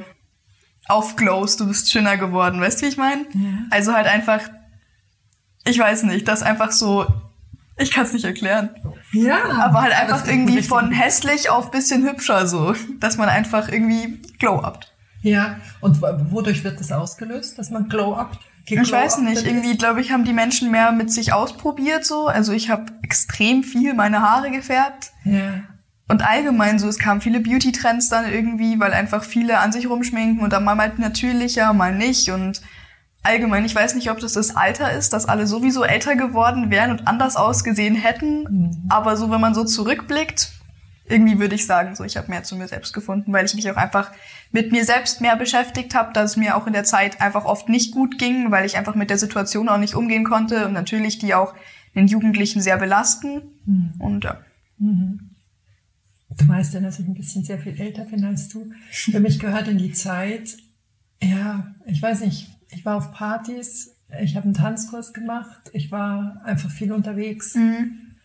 aufglowst, 0.88 1.60
du 1.60 1.68
bist 1.68 1.92
schöner 1.92 2.18
geworden, 2.18 2.62
weißt 2.62 2.80
du, 2.80 2.86
wie 2.86 2.90
ich 2.90 2.98
meine? 2.98 3.24
Ja. 3.34 3.66
Also 3.72 3.94
halt 3.94 4.08
einfach, 4.08 4.40
ich 5.66 5.78
weiß 5.78 6.04
nicht, 6.04 6.28
das 6.28 6.44
einfach 6.44 6.72
so, 6.72 7.06
ich 7.78 7.92
kann 7.92 8.06
es 8.06 8.14
nicht 8.14 8.24
erklären. 8.24 8.70
Ja. 9.12 9.38
Aber 9.60 9.82
halt 9.82 9.94
einfach 9.94 10.26
irgendwie 10.28 10.62
von 10.62 10.92
hässlich 10.92 11.50
auf 11.50 11.72
bisschen 11.72 12.08
hübscher 12.08 12.48
so, 12.48 12.74
dass 13.00 13.18
man 13.18 13.28
einfach 13.28 13.68
irgendwie 13.68 14.22
glow-upt. 14.40 14.94
Ja. 15.28 15.58
Und 15.82 16.02
wodurch 16.02 16.64
wird 16.64 16.80
das 16.80 16.92
ausgelöst, 16.92 17.58
dass 17.58 17.70
man 17.70 17.90
glow-up? 17.90 18.38
Ich 18.66 18.92
weiß 18.92 19.20
nicht, 19.20 19.46
irgendwie 19.46 19.78
glaube 19.78 20.02
ich, 20.02 20.12
haben 20.12 20.26
die 20.26 20.34
Menschen 20.34 20.72
mehr 20.72 20.92
mit 20.92 21.12
sich 21.12 21.32
ausprobiert 21.32 22.06
so. 22.06 22.28
Also 22.28 22.52
ich 22.52 22.70
habe 22.70 22.86
extrem 23.02 23.64
viel 23.64 23.94
meine 23.94 24.22
Haare 24.22 24.52
gefärbt. 24.52 25.12
Ja. 25.24 25.62
Und 26.10 26.26
allgemein 26.26 26.80
so, 26.80 26.88
es 26.88 27.00
kamen 27.00 27.22
viele 27.22 27.40
Beauty-Trends 27.40 28.10
dann 28.10 28.32
irgendwie, 28.32 28.80
weil 28.80 28.94
einfach 28.94 29.24
viele 29.24 29.60
an 29.60 29.72
sich 29.72 29.90
rumschminken 29.90 30.42
und 30.42 30.54
dann 30.54 30.64
mal 30.64 30.78
halt 30.78 31.00
natürlicher, 31.00 31.74
mal 31.74 31.94
nicht. 31.94 32.30
Und 32.30 32.62
allgemein, 33.24 33.66
ich 33.66 33.76
weiß 33.76 33.96
nicht, 33.96 34.10
ob 34.10 34.20
das 34.20 34.34
das 34.34 34.56
Alter 34.56 34.92
ist, 34.92 35.12
dass 35.12 35.26
alle 35.26 35.48
sowieso 35.48 35.84
älter 35.84 36.16
geworden 36.16 36.70
wären 36.70 36.92
und 36.92 37.08
anders 37.08 37.36
ausgesehen 37.36 37.96
hätten. 37.96 38.44
Mhm. 38.44 38.72
Aber 38.90 39.18
so, 39.18 39.30
wenn 39.32 39.42
man 39.42 39.54
so 39.54 39.66
zurückblickt, 39.66 40.52
irgendwie 41.10 41.40
würde 41.40 41.56
ich 41.56 41.66
sagen, 41.66 41.96
so, 41.96 42.04
ich 42.04 42.18
habe 42.18 42.30
mehr 42.30 42.44
zu 42.44 42.56
mir 42.56 42.68
selbst 42.68 42.94
gefunden, 42.94 43.32
weil 43.32 43.46
ich 43.46 43.54
mich 43.54 43.70
auch 43.72 43.78
einfach 43.78 44.12
mit 44.52 44.72
mir 44.72 44.84
selbst 44.84 45.22
mehr 45.22 45.36
beschäftigt 45.36 45.96
habe, 45.96 46.14
dass 46.14 46.32
es 46.32 46.38
mir 46.38 46.56
auch 46.56 46.68
in 46.68 46.74
der 46.74 46.84
Zeit 46.84 47.22
einfach 47.22 47.46
oft 47.46 47.70
nicht 47.70 47.94
gut 47.94 48.18
ging, 48.18 48.52
weil 48.52 48.66
ich 48.66 48.78
einfach 48.78 48.96
mit 48.96 49.10
der 49.10 49.18
Situation 49.18 49.70
auch 49.70 49.78
nicht 49.78 49.96
umgehen 49.96 50.26
konnte 50.26 50.66
und 50.66 50.74
natürlich 50.74 51.18
die 51.18 51.34
auch 51.34 51.54
den 51.96 52.08
Jugendlichen 52.08 52.62
sehr 52.62 52.78
belasten. 52.78 53.42
Mhm. 53.66 53.94
Und 54.00 54.24
ja. 54.26 54.38
du 56.38 56.48
weißt 56.48 56.74
ja, 56.74 56.82
dass 56.82 57.00
ich 57.00 57.08
ein 57.08 57.16
bisschen 57.16 57.44
sehr 57.44 57.60
viel 57.60 57.80
älter 57.80 58.06
bin 58.06 58.24
als 58.26 58.50
du. 58.50 58.72
Für 58.92 59.20
mich 59.20 59.40
gehört 59.40 59.68
in 59.68 59.78
die 59.78 59.94
Zeit, 59.94 60.58
ja, 61.22 61.74
ich 61.86 62.02
weiß 62.02 62.22
nicht, 62.22 62.50
ich 62.70 62.86
war 62.86 62.98
auf 62.98 63.14
Partys, 63.14 63.96
ich 64.22 64.36
habe 64.36 64.46
einen 64.46 64.54
Tanzkurs 64.54 65.14
gemacht, 65.14 65.70
ich 65.74 65.92
war 65.92 66.42
einfach 66.44 66.70
viel 66.70 66.92
unterwegs. 66.92 67.56
Mhm. 67.56 68.16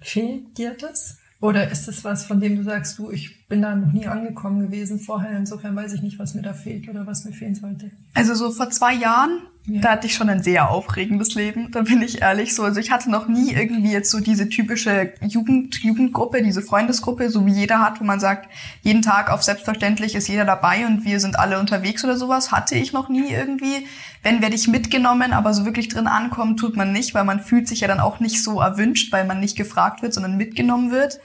Fehlt 0.00 0.58
dir 0.58 0.76
das? 0.76 1.18
Oder 1.42 1.72
ist 1.72 1.88
das 1.88 2.04
was, 2.04 2.24
von 2.24 2.38
dem 2.38 2.56
du 2.56 2.62
sagst, 2.62 2.96
du, 2.98 3.10
ich 3.10 3.41
bin 3.52 3.60
da 3.60 3.74
noch 3.74 3.92
nie 3.92 4.06
angekommen 4.06 4.60
gewesen 4.60 4.98
vorher, 4.98 5.36
insofern 5.36 5.76
weiß 5.76 5.92
ich 5.92 6.00
nicht, 6.00 6.18
was 6.18 6.34
mir 6.34 6.40
da 6.40 6.54
fehlt 6.54 6.88
oder 6.88 7.06
was 7.06 7.26
mir 7.26 7.32
fehlen 7.32 7.54
sollte? 7.54 7.90
Also 8.14 8.34
so 8.34 8.50
vor 8.50 8.70
zwei 8.70 8.94
Jahren, 8.94 9.40
ja. 9.66 9.82
da 9.82 9.90
hatte 9.90 10.06
ich 10.06 10.14
schon 10.14 10.30
ein 10.30 10.42
sehr 10.42 10.70
aufregendes 10.70 11.34
Leben, 11.34 11.70
da 11.70 11.82
bin 11.82 12.00
ich 12.00 12.22
ehrlich 12.22 12.54
so. 12.54 12.62
Also 12.62 12.80
ich 12.80 12.90
hatte 12.90 13.10
noch 13.10 13.28
nie 13.28 13.52
irgendwie 13.52 13.92
jetzt 13.92 14.10
so 14.10 14.20
diese 14.20 14.48
typische 14.48 15.12
Jugend, 15.20 15.74
Jugendgruppe, 15.82 16.42
diese 16.42 16.62
Freundesgruppe, 16.62 17.28
so 17.28 17.44
wie 17.44 17.52
jeder 17.52 17.80
hat, 17.80 18.00
wo 18.00 18.04
man 18.04 18.20
sagt, 18.20 18.48
jeden 18.80 19.02
Tag 19.02 19.30
auf 19.30 19.42
selbstverständlich 19.42 20.14
ist 20.14 20.28
jeder 20.28 20.46
dabei 20.46 20.86
und 20.86 21.04
wir 21.04 21.20
sind 21.20 21.38
alle 21.38 21.60
unterwegs 21.60 22.02
oder 22.04 22.16
sowas, 22.16 22.52
hatte 22.52 22.74
ich 22.74 22.94
noch 22.94 23.10
nie 23.10 23.28
irgendwie. 23.32 23.86
Wenn 24.22 24.40
werde 24.40 24.54
ich 24.54 24.66
mitgenommen, 24.66 25.34
aber 25.34 25.52
so 25.52 25.66
wirklich 25.66 25.88
drin 25.88 26.06
ankommen 26.06 26.56
tut 26.56 26.74
man 26.74 26.90
nicht, 26.90 27.12
weil 27.12 27.24
man 27.24 27.40
fühlt 27.40 27.68
sich 27.68 27.80
ja 27.80 27.88
dann 27.88 28.00
auch 28.00 28.18
nicht 28.18 28.42
so 28.42 28.62
erwünscht, 28.62 29.12
weil 29.12 29.26
man 29.26 29.40
nicht 29.40 29.58
gefragt 29.58 30.00
wird, 30.00 30.14
sondern 30.14 30.38
mitgenommen 30.38 30.90
wird. 30.90 31.20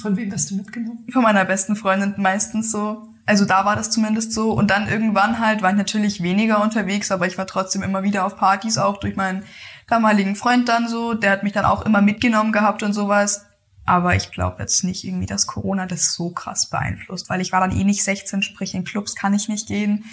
Von 0.00 0.16
wem 0.16 0.30
wirst 0.30 0.50
du 0.50 0.56
mitgenommen? 0.56 1.06
Von 1.12 1.22
meiner 1.22 1.44
besten 1.44 1.76
Freundin 1.76 2.14
meistens 2.16 2.70
so. 2.70 3.08
Also 3.24 3.44
da 3.44 3.64
war 3.64 3.76
das 3.76 3.90
zumindest 3.90 4.32
so. 4.32 4.52
Und 4.52 4.70
dann 4.70 4.88
irgendwann 4.88 5.38
halt 5.38 5.62
war 5.62 5.70
ich 5.70 5.76
natürlich 5.76 6.22
weniger 6.22 6.62
unterwegs, 6.62 7.10
aber 7.10 7.26
ich 7.26 7.38
war 7.38 7.46
trotzdem 7.46 7.82
immer 7.82 8.02
wieder 8.02 8.26
auf 8.26 8.36
Partys, 8.36 8.78
auch 8.78 8.98
durch 8.98 9.16
meinen 9.16 9.44
damaligen 9.88 10.36
Freund 10.36 10.68
dann 10.68 10.88
so. 10.88 11.14
Der 11.14 11.30
hat 11.30 11.42
mich 11.42 11.52
dann 11.52 11.64
auch 11.64 11.86
immer 11.86 12.02
mitgenommen 12.02 12.52
gehabt 12.52 12.82
und 12.82 12.92
sowas. 12.92 13.46
Aber 13.84 14.14
ich 14.14 14.30
glaube 14.30 14.56
jetzt 14.60 14.84
nicht 14.84 15.04
irgendwie, 15.04 15.26
dass 15.26 15.46
Corona 15.46 15.86
das 15.86 16.14
so 16.14 16.30
krass 16.30 16.70
beeinflusst, 16.70 17.28
weil 17.28 17.40
ich 17.40 17.52
war 17.52 17.60
dann 17.60 17.76
eh 17.76 17.84
nicht 17.84 18.04
16, 18.04 18.42
sprich 18.42 18.74
in 18.74 18.84
Clubs 18.84 19.16
kann 19.16 19.34
ich 19.34 19.48
nicht 19.48 19.66
gehen. 19.66 20.04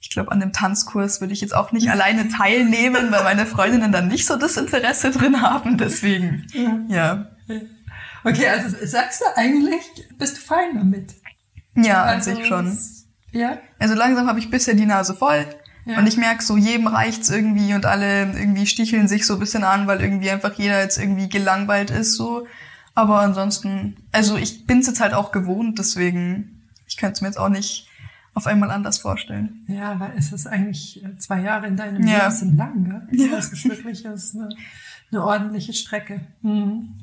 Ich 0.00 0.10
glaube, 0.10 0.30
an 0.30 0.40
dem 0.40 0.52
Tanzkurs 0.52 1.22
würde 1.22 1.32
ich 1.32 1.40
jetzt 1.40 1.54
auch 1.54 1.72
nicht 1.72 1.88
alleine 1.90 2.28
teilnehmen, 2.28 3.10
weil 3.10 3.24
meine 3.24 3.46
Freundinnen 3.46 3.92
dann 3.92 4.08
nicht 4.08 4.26
so 4.26 4.36
das 4.36 4.56
Interesse 4.56 5.10
drin 5.10 5.40
haben. 5.40 5.78
Deswegen, 5.78 6.46
ja. 6.52 6.80
ja. 6.88 7.26
Okay, 8.24 8.48
also 8.48 8.74
sagst 8.84 9.20
du 9.20 9.24
eigentlich, 9.36 9.82
bist 10.18 10.38
du 10.38 10.40
fein 10.40 10.74
damit? 10.74 11.14
Ja, 11.76 12.04
also, 12.04 12.30
an 12.30 12.36
sich 12.36 12.46
schon. 12.46 12.78
Ja. 13.32 13.58
Also 13.78 13.94
langsam 13.94 14.26
habe 14.26 14.38
ich 14.38 14.50
bisher 14.50 14.74
die 14.74 14.86
Nase 14.86 15.14
voll. 15.14 15.44
Ja. 15.86 15.98
Und 15.98 16.06
ich 16.06 16.16
merke 16.16 16.42
so, 16.42 16.56
jedem 16.56 16.86
reicht's 16.86 17.28
irgendwie 17.28 17.74
und 17.74 17.84
alle 17.84 18.32
irgendwie 18.32 18.66
sticheln 18.66 19.06
sich 19.06 19.26
so 19.26 19.34
ein 19.34 19.40
bisschen 19.40 19.64
an, 19.64 19.86
weil 19.86 20.00
irgendwie 20.00 20.30
einfach 20.30 20.54
jeder 20.54 20.80
jetzt 20.80 20.98
irgendwie 20.98 21.28
gelangweilt 21.28 21.90
ist 21.90 22.14
so. 22.14 22.46
Aber 22.94 23.20
ansonsten, 23.20 23.96
also 24.12 24.36
ich 24.36 24.66
bin's 24.66 24.86
jetzt 24.86 25.00
halt 25.00 25.12
auch 25.12 25.30
gewohnt, 25.30 25.78
deswegen, 25.78 26.62
ich 26.86 26.96
könnte 26.96 27.14
es 27.14 27.20
mir 27.20 27.28
jetzt 27.28 27.38
auch 27.38 27.48
nicht 27.48 27.88
auf 28.32 28.46
einmal 28.46 28.70
anders 28.70 28.98
vorstellen. 28.98 29.64
Ja, 29.68 29.98
weil 30.00 30.12
es 30.16 30.32
ist 30.32 30.46
eigentlich 30.46 31.04
äh, 31.04 31.18
zwei 31.18 31.40
Jahre 31.40 31.66
in 31.66 31.76
deinem 31.76 32.06
ja. 32.06 32.24
Leben 32.24 32.30
sind 32.30 32.56
lang, 32.56 32.84
gell? 32.84 33.26
Ja. 33.26 33.36
Das 33.36 33.52
ist 33.52 33.64
wirklich 33.68 34.02
das 34.02 34.24
ist 34.24 34.36
eine, 34.36 34.48
eine 35.10 35.24
ordentliche 35.24 35.72
Strecke. 35.72 36.20
Mhm. 36.42 36.94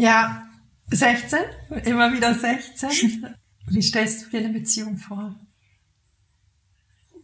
Ja, 0.00 0.48
16, 0.90 1.40
immer 1.84 2.10
wieder 2.14 2.32
16. 2.32 3.26
Wie 3.66 3.82
stellst 3.82 4.24
du 4.24 4.30
dir 4.30 4.38
eine 4.38 4.48
Beziehung 4.48 4.96
vor? 4.96 5.34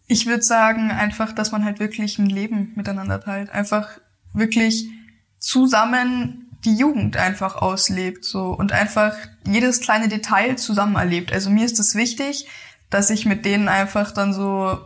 Ich 0.06 0.26
würde 0.26 0.42
sagen, 0.42 0.90
einfach, 0.90 1.32
dass 1.32 1.52
man 1.52 1.64
halt 1.64 1.80
wirklich 1.80 2.18
ein 2.18 2.26
Leben 2.26 2.74
miteinander 2.76 3.18
teilt. 3.22 3.48
Einfach 3.48 3.98
wirklich 4.34 4.90
zusammen 5.38 6.50
die 6.66 6.76
Jugend 6.76 7.16
einfach 7.16 7.56
auslebt, 7.56 8.26
so. 8.26 8.50
Und 8.50 8.72
einfach 8.72 9.16
jedes 9.46 9.80
kleine 9.80 10.08
Detail 10.08 10.58
zusammen 10.58 10.96
erlebt. 10.96 11.32
Also 11.32 11.48
mir 11.48 11.64
ist 11.64 11.78
es 11.78 11.94
wichtig, 11.94 12.46
dass 12.90 13.08
ich 13.08 13.24
mit 13.24 13.46
denen 13.46 13.68
einfach 13.68 14.12
dann 14.12 14.34
so 14.34 14.78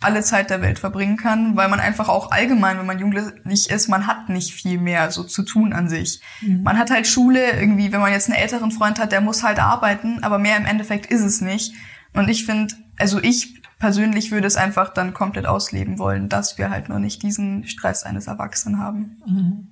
alle 0.00 0.22
Zeit 0.22 0.50
der 0.50 0.60
Welt 0.60 0.78
verbringen 0.78 1.16
kann, 1.16 1.56
weil 1.56 1.68
man 1.68 1.80
einfach 1.80 2.08
auch 2.08 2.30
allgemein, 2.30 2.78
wenn 2.78 2.86
man 2.86 2.98
jugendlich 2.98 3.70
ist, 3.70 3.88
man 3.88 4.06
hat 4.06 4.28
nicht 4.28 4.52
viel 4.52 4.78
mehr 4.78 5.10
so 5.10 5.24
zu 5.24 5.42
tun 5.42 5.72
an 5.72 5.88
sich. 5.88 6.20
Mhm. 6.42 6.62
Man 6.62 6.78
hat 6.78 6.90
halt 6.90 7.06
Schule 7.06 7.52
irgendwie, 7.52 7.90
wenn 7.92 8.00
man 8.00 8.12
jetzt 8.12 8.28
einen 8.28 8.38
älteren 8.38 8.70
Freund 8.70 8.98
hat, 8.98 9.12
der 9.12 9.20
muss 9.20 9.42
halt 9.42 9.58
arbeiten, 9.58 10.22
aber 10.22 10.38
mehr 10.38 10.56
im 10.56 10.66
Endeffekt 10.66 11.06
ist 11.06 11.22
es 11.22 11.40
nicht. 11.40 11.74
Und 12.12 12.28
ich 12.28 12.44
finde, 12.44 12.74
also 12.98 13.18
ich 13.20 13.62
persönlich 13.78 14.30
würde 14.30 14.46
es 14.46 14.56
einfach 14.56 14.92
dann 14.92 15.14
komplett 15.14 15.46
ausleben 15.46 15.98
wollen, 15.98 16.28
dass 16.28 16.58
wir 16.58 16.70
halt 16.70 16.88
noch 16.88 16.98
nicht 16.98 17.22
diesen 17.22 17.66
Stress 17.66 18.02
eines 18.02 18.26
Erwachsenen 18.26 18.78
haben. 18.78 19.22
Mhm. 19.26 19.68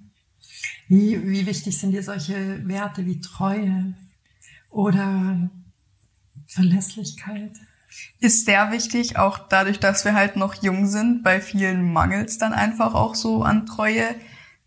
Wie, 0.88 1.30
wie 1.30 1.46
wichtig 1.46 1.78
sind 1.78 1.92
dir 1.92 2.02
solche 2.02 2.66
Werte 2.68 3.06
wie 3.06 3.20
Treue 3.20 3.94
oder 4.70 5.50
Verlässlichkeit? 6.46 7.52
Ist 8.20 8.44
sehr 8.44 8.70
wichtig, 8.70 9.16
auch 9.16 9.38
dadurch, 9.48 9.80
dass 9.80 10.04
wir 10.04 10.14
halt 10.14 10.36
noch 10.36 10.62
jung 10.62 10.86
sind. 10.86 11.22
Bei 11.22 11.40
vielen 11.40 11.92
mangelt 11.92 12.28
es 12.28 12.38
dann 12.38 12.52
einfach 12.52 12.94
auch 12.94 13.14
so 13.14 13.42
an 13.42 13.66
Treue, 13.66 14.14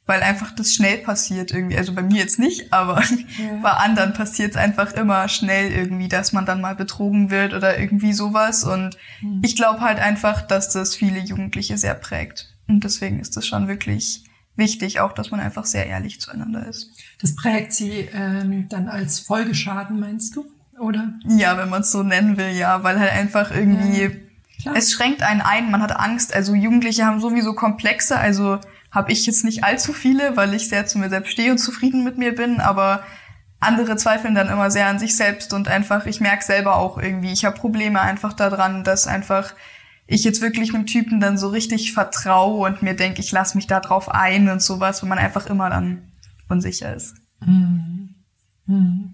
weil 0.05 0.21
einfach 0.21 0.53
das 0.53 0.73
schnell 0.73 0.97
passiert 0.99 1.51
irgendwie. 1.51 1.77
Also 1.77 1.93
bei 1.93 2.01
mir 2.01 2.17
jetzt 2.17 2.37
nicht, 2.37 2.73
aber 2.73 3.01
ja. 3.37 3.59
bei 3.61 3.71
anderen 3.71 4.13
passiert 4.13 4.51
es 4.51 4.57
einfach 4.57 4.93
immer 4.93 5.27
schnell 5.29 5.71
irgendwie, 5.71 6.09
dass 6.09 6.33
man 6.33 6.45
dann 6.45 6.61
mal 6.61 6.75
betrogen 6.75 7.29
wird 7.29 7.53
oder 7.53 7.79
irgendwie 7.79 8.13
sowas. 8.13 8.63
Und 8.63 8.97
mhm. 9.21 9.41
ich 9.43 9.55
glaube 9.55 9.81
halt 9.81 9.99
einfach, 9.99 10.41
dass 10.41 10.69
das 10.69 10.95
viele 10.95 11.19
Jugendliche 11.19 11.77
sehr 11.77 11.95
prägt. 11.95 12.53
Und 12.67 12.83
deswegen 12.83 13.19
ist 13.19 13.37
es 13.37 13.47
schon 13.47 13.67
wirklich 13.67 14.23
wichtig, 14.55 14.99
auch 14.99 15.13
dass 15.13 15.31
man 15.31 15.39
einfach 15.39 15.65
sehr 15.65 15.87
ehrlich 15.87 16.21
zueinander 16.21 16.65
ist. 16.67 16.91
Das 17.21 17.35
prägt 17.35 17.73
sie 17.73 18.09
ähm, 18.13 18.67
dann 18.69 18.87
als 18.87 19.19
Folgeschaden, 19.19 19.99
meinst 19.99 20.35
du? 20.35 20.45
Oder? 20.79 21.13
Ja, 21.27 21.57
wenn 21.57 21.69
man 21.69 21.81
es 21.81 21.91
so 21.91 22.03
nennen 22.03 22.37
will, 22.37 22.49
ja, 22.49 22.83
weil 22.83 22.99
halt 22.99 23.11
einfach 23.11 23.51
irgendwie 23.51 24.25
ja, 24.57 24.73
es 24.73 24.91
schränkt 24.91 25.21
einen 25.21 25.41
ein, 25.41 25.71
man 25.71 25.81
hat 25.81 25.95
Angst. 25.95 26.33
Also 26.33 26.55
Jugendliche 26.55 27.05
haben 27.05 27.21
sowieso 27.21 27.53
Komplexe, 27.53 28.17
also 28.17 28.59
habe 28.91 29.11
ich 29.11 29.25
jetzt 29.25 29.43
nicht 29.43 29.63
allzu 29.63 29.93
viele, 29.93 30.37
weil 30.37 30.53
ich 30.53 30.69
sehr 30.69 30.85
zu 30.85 30.97
mir 30.97 31.09
selbst 31.09 31.31
stehe 31.31 31.51
und 31.51 31.57
zufrieden 31.57 32.03
mit 32.03 32.17
mir 32.17 32.33
bin, 32.33 32.59
aber 32.61 33.03
andere 33.59 33.95
zweifeln 33.97 34.35
dann 34.35 34.49
immer 34.49 34.71
sehr 34.71 34.87
an 34.87 34.99
sich 34.99 35.15
selbst 35.15 35.53
und 35.53 35.67
einfach, 35.67 36.05
ich 36.05 36.21
merke 36.21 36.43
selber 36.43 36.77
auch 36.77 36.97
irgendwie, 36.97 37.31
ich 37.31 37.45
habe 37.45 37.57
Probleme 37.57 38.01
einfach 38.01 38.33
daran, 38.33 38.83
dass 38.83 39.07
einfach 39.07 39.53
ich 40.07 40.23
jetzt 40.23 40.41
wirklich 40.41 40.73
einem 40.73 40.85
Typen 40.85 41.19
dann 41.19 41.37
so 41.37 41.49
richtig 41.49 41.93
vertraue 41.93 42.67
und 42.67 42.83
mir 42.83 42.95
denke, 42.95 43.21
ich 43.21 43.31
lasse 43.31 43.57
mich 43.57 43.67
da 43.67 43.79
drauf 43.79 44.09
ein 44.09 44.49
und 44.49 44.61
sowas, 44.61 45.01
wo 45.01 45.07
man 45.07 45.17
einfach 45.17 45.47
immer 45.47 45.69
dann 45.69 46.11
unsicher 46.47 46.95
ist. 46.95 47.15
Mhm. 47.43 48.15
Mhm. 48.67 49.13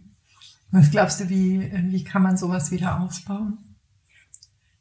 Was 0.72 0.90
glaubst 0.90 1.20
du, 1.20 1.30
wie, 1.30 1.72
wie 1.92 2.04
kann 2.04 2.22
man 2.22 2.38
sowas 2.38 2.72
wieder 2.72 3.02
aufbauen? 3.02 3.58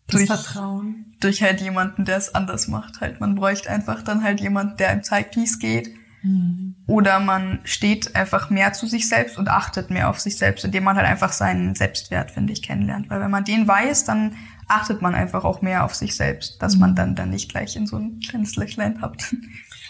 Das 0.06 0.16
durch, 0.16 0.26
Vertrauen. 0.26 1.16
Durch 1.20 1.42
halt 1.42 1.61
jemanden, 1.61 2.04
der 2.04 2.16
es 2.16 2.35
anders 2.35 2.68
macht. 2.68 3.00
Halt, 3.00 3.20
man 3.20 3.35
bräuchte 3.35 3.70
einfach 3.70 4.02
dann 4.02 4.23
halt 4.23 4.40
jemanden, 4.40 4.76
der 4.76 4.90
einem 4.90 5.02
zeigt, 5.02 5.37
wie 5.37 5.44
es 5.44 5.59
geht. 5.59 5.90
Mhm. 6.23 6.76
Oder 6.87 7.20
man 7.20 7.61
steht 7.64 8.14
einfach 8.14 8.50
mehr 8.50 8.73
zu 8.73 8.87
sich 8.87 9.09
selbst 9.09 9.38
und 9.38 9.49
achtet 9.49 9.90
mehr 9.90 10.09
auf 10.09 10.20
sich 10.20 10.37
selbst, 10.37 10.64
indem 10.64 10.85
man 10.85 10.97
halt 10.97 11.06
einfach 11.06 11.32
seinen 11.32 11.75
Selbstwert, 11.75 12.30
finde 12.30 12.52
ich, 12.52 12.62
kennenlernt. 12.62 13.09
Weil 13.11 13.20
wenn 13.20 13.30
man 13.30 13.44
den 13.44 13.66
weiß, 13.66 14.04
dann 14.04 14.37
achtet 14.68 15.02
man 15.02 15.14
einfach 15.14 15.44
auch 15.44 15.62
mehr 15.62 15.85
auf 15.85 15.94
sich 15.94 16.14
selbst, 16.14 16.62
dass 16.62 16.75
mhm. 16.75 16.80
man 16.80 16.94
dann, 16.94 17.14
dann 17.14 17.30
nicht 17.30 17.50
gleich 17.50 17.76
in 17.76 17.87
so 17.87 17.97
ein 17.97 18.20
kleines 18.20 18.56
Löchlein 18.56 19.00
habt. 19.00 19.35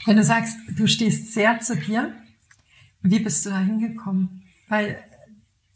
Wenn 0.07 0.17
du 0.17 0.25
sagst, 0.25 0.57
du 0.77 0.87
stehst 0.87 1.35
sehr 1.35 1.61
zu 1.61 1.77
dir, 1.77 2.15
wie 3.03 3.21
bist 3.21 3.45
du 3.45 3.51
da 3.51 3.59
hingekommen? 3.59 4.43
Weil 4.69 4.99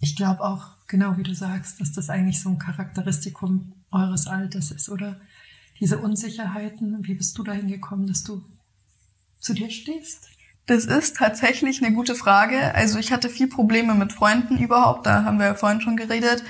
ich 0.04 0.16
glaube 0.16 0.42
auch, 0.42 0.66
genau 0.87 1.16
wie 1.16 1.23
du 1.23 1.34
sagst, 1.34 1.80
dass 1.80 1.92
das 1.92 2.11
eigentlich 2.11 2.40
so 2.42 2.50
ein 2.50 2.58
Charakteristikum 2.58 3.73
eures 3.90 4.26
Alters 4.26 4.70
ist, 4.70 4.90
oder? 4.90 5.16
Diese 5.80 5.99
Unsicherheiten, 5.99 6.99
wie 7.06 7.14
bist 7.14 7.38
du 7.38 7.42
dahin 7.42 7.68
gekommen, 7.68 8.06
dass 8.06 8.23
du 8.23 8.44
zu 9.40 9.54
dir 9.54 9.70
stehst? 9.70 10.28
Das 10.66 10.84
ist 10.84 11.16
tatsächlich 11.16 11.82
eine 11.82 11.94
gute 11.94 12.14
Frage. 12.14 12.75
Also 12.75 12.99
ich 12.99 13.12
hatte 13.12 13.30
viel 13.30 13.49
Probleme 13.49 13.94
mit 13.94 14.12
Freunden 14.12 14.58
überhaupt, 14.58 15.06
da 15.06 15.25
haben 15.25 15.38
wir 15.38 15.46
ja 15.46 15.54
vorhin 15.54 15.80
schon 15.80 15.96
geredet. 15.96 16.44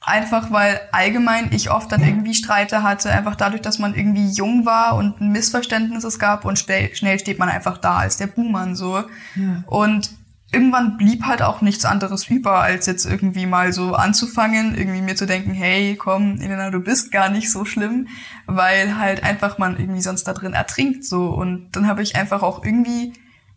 Einfach 0.00 0.52
weil 0.52 0.80
allgemein 0.92 1.52
ich 1.52 1.70
oft 1.70 1.90
dann 1.90 2.02
irgendwie 2.02 2.34
Streite 2.34 2.84
hatte, 2.84 3.10
einfach 3.10 3.34
dadurch, 3.34 3.60
dass 3.60 3.80
man 3.80 3.94
irgendwie 3.94 4.30
jung 4.30 4.64
war 4.64 4.94
und 4.94 5.20
ein 5.20 5.32
Missverständnis 5.32 6.04
es 6.04 6.20
gab 6.20 6.44
und 6.44 6.58
schnell 6.58 7.18
steht 7.18 7.40
man 7.40 7.48
einfach 7.48 7.76
da 7.76 7.98
als 7.98 8.16
der 8.16 8.28
Buhmann 8.28 8.76
so. 8.76 9.02
Ja. 9.34 9.64
Und 9.66 10.10
irgendwann 10.52 10.96
blieb 10.96 11.24
halt 11.26 11.42
auch 11.42 11.60
nichts 11.60 11.84
anderes 11.84 12.28
über, 12.28 12.60
als 12.60 12.86
jetzt 12.86 13.06
irgendwie 13.06 13.46
mal 13.46 13.72
so 13.72 13.94
anzufangen, 13.94 14.76
irgendwie 14.76 15.00
mir 15.00 15.16
zu 15.16 15.26
denken, 15.26 15.52
hey, 15.52 15.96
komm, 15.96 16.40
Elena, 16.40 16.70
du 16.70 16.80
bist 16.80 17.12
gar 17.12 17.28
nicht 17.28 17.50
so 17.50 17.64
schlimm, 17.64 18.08
weil 18.46 18.98
halt 18.98 19.22
einfach 19.22 19.58
man 19.58 19.78
irgendwie 19.78 20.02
sonst 20.02 20.24
da 20.24 20.32
drin 20.32 20.52
ertrinkt 20.52 21.04
so. 21.04 21.28
Und 21.28 21.70
dann 21.72 21.86
habe 21.86 22.02
ich 22.02 22.16
einfach 22.16 22.42
auch 22.42 22.64
irgendwie 22.64 23.12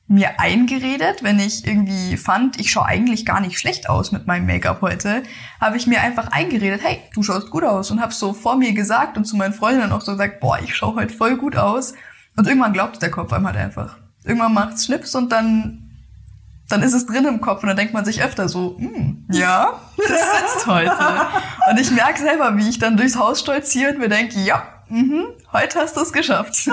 mir 0.07 0.39
eingeredet, 0.39 1.23
wenn 1.23 1.39
ich 1.39 1.65
irgendwie 1.65 2.17
fand, 2.17 2.59
ich 2.59 2.69
schaue 2.69 2.85
eigentlich 2.85 3.25
gar 3.25 3.39
nicht 3.39 3.57
schlecht 3.57 3.89
aus 3.89 4.11
mit 4.11 4.27
meinem 4.27 4.45
Make-up 4.45 4.81
heute, 4.81 5.23
habe 5.59 5.77
ich 5.77 5.87
mir 5.87 6.01
einfach 6.01 6.27
eingeredet, 6.27 6.81
hey, 6.83 6.99
du 7.15 7.23
schaust 7.23 7.49
gut 7.49 7.63
aus 7.63 7.89
und 7.89 8.01
habe 8.01 8.13
so 8.13 8.33
vor 8.33 8.57
mir 8.57 8.73
gesagt 8.73 9.17
und 9.17 9.25
zu 9.25 9.37
meinen 9.37 9.53
Freundinnen 9.53 9.91
auch 9.91 10.01
so 10.01 10.11
gesagt, 10.11 10.41
boah, 10.41 10.59
ich 10.61 10.75
schaue 10.75 10.95
heute 10.95 11.13
voll 11.13 11.37
gut 11.37 11.55
aus. 11.55 11.93
Und 12.35 12.47
irgendwann 12.47 12.73
glaubt 12.73 13.01
der 13.01 13.11
Kopf 13.11 13.31
einem 13.31 13.47
halt 13.47 13.57
einfach. 13.57 13.97
Irgendwann 14.23 14.53
macht's 14.53 14.85
Schnips 14.85 15.15
und 15.15 15.31
dann 15.31 15.82
dann 16.69 16.81
ist 16.81 16.93
es 16.93 17.05
drin 17.05 17.25
im 17.25 17.41
Kopf 17.41 17.61
und 17.61 17.67
dann 17.67 17.77
denkt 17.77 17.93
man 17.93 18.05
sich 18.05 18.23
öfter 18.23 18.49
so, 18.49 18.77
hm, 18.77 19.25
ja, 19.31 19.79
das 19.97 20.07
sitzt 20.07 20.67
heute. 20.67 20.95
Und 21.69 21.79
ich 21.79 21.91
merke 21.91 22.19
selber, 22.19 22.57
wie 22.57 22.69
ich 22.69 22.79
dann 22.79 22.97
durchs 22.97 23.17
Haus 23.17 23.39
stolziere 23.39 23.91
und 23.91 23.99
mir 23.99 24.09
denke, 24.09 24.39
ja, 24.39 24.63
Mhm, 24.89 25.25
heute 25.51 25.79
hast 25.79 25.97
du 25.97 26.01
es 26.01 26.13
geschafft. 26.13 26.69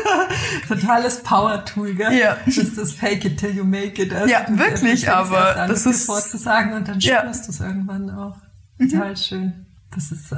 Totales 0.68 1.22
Power-Tool, 1.24 1.94
gell? 1.94 2.12
Ja. 2.12 2.36
Das 2.44 2.56
ist 2.56 2.78
das 2.78 2.92
Fake 2.92 3.24
it 3.24 3.38
till 3.40 3.50
you 3.50 3.64
make 3.64 4.00
it. 4.00 4.12
Also 4.12 4.32
ja, 4.32 4.46
wirklich, 4.48 5.10
aber 5.10 5.56
an, 5.56 5.68
das 5.68 5.84
ist 5.84 6.06
vorzusagen 6.06 6.74
und 6.74 6.86
dann 6.86 7.00
spürst 7.00 7.06
ja. 7.10 7.22
du 7.22 7.50
es 7.50 7.60
irgendwann 7.60 8.10
auch. 8.10 8.36
Mhm. 8.76 8.90
Total 8.90 9.10
mhm. 9.10 9.16
schön. 9.16 9.66
Das 9.92 10.12
ist 10.12 10.30
äh, 10.30 10.36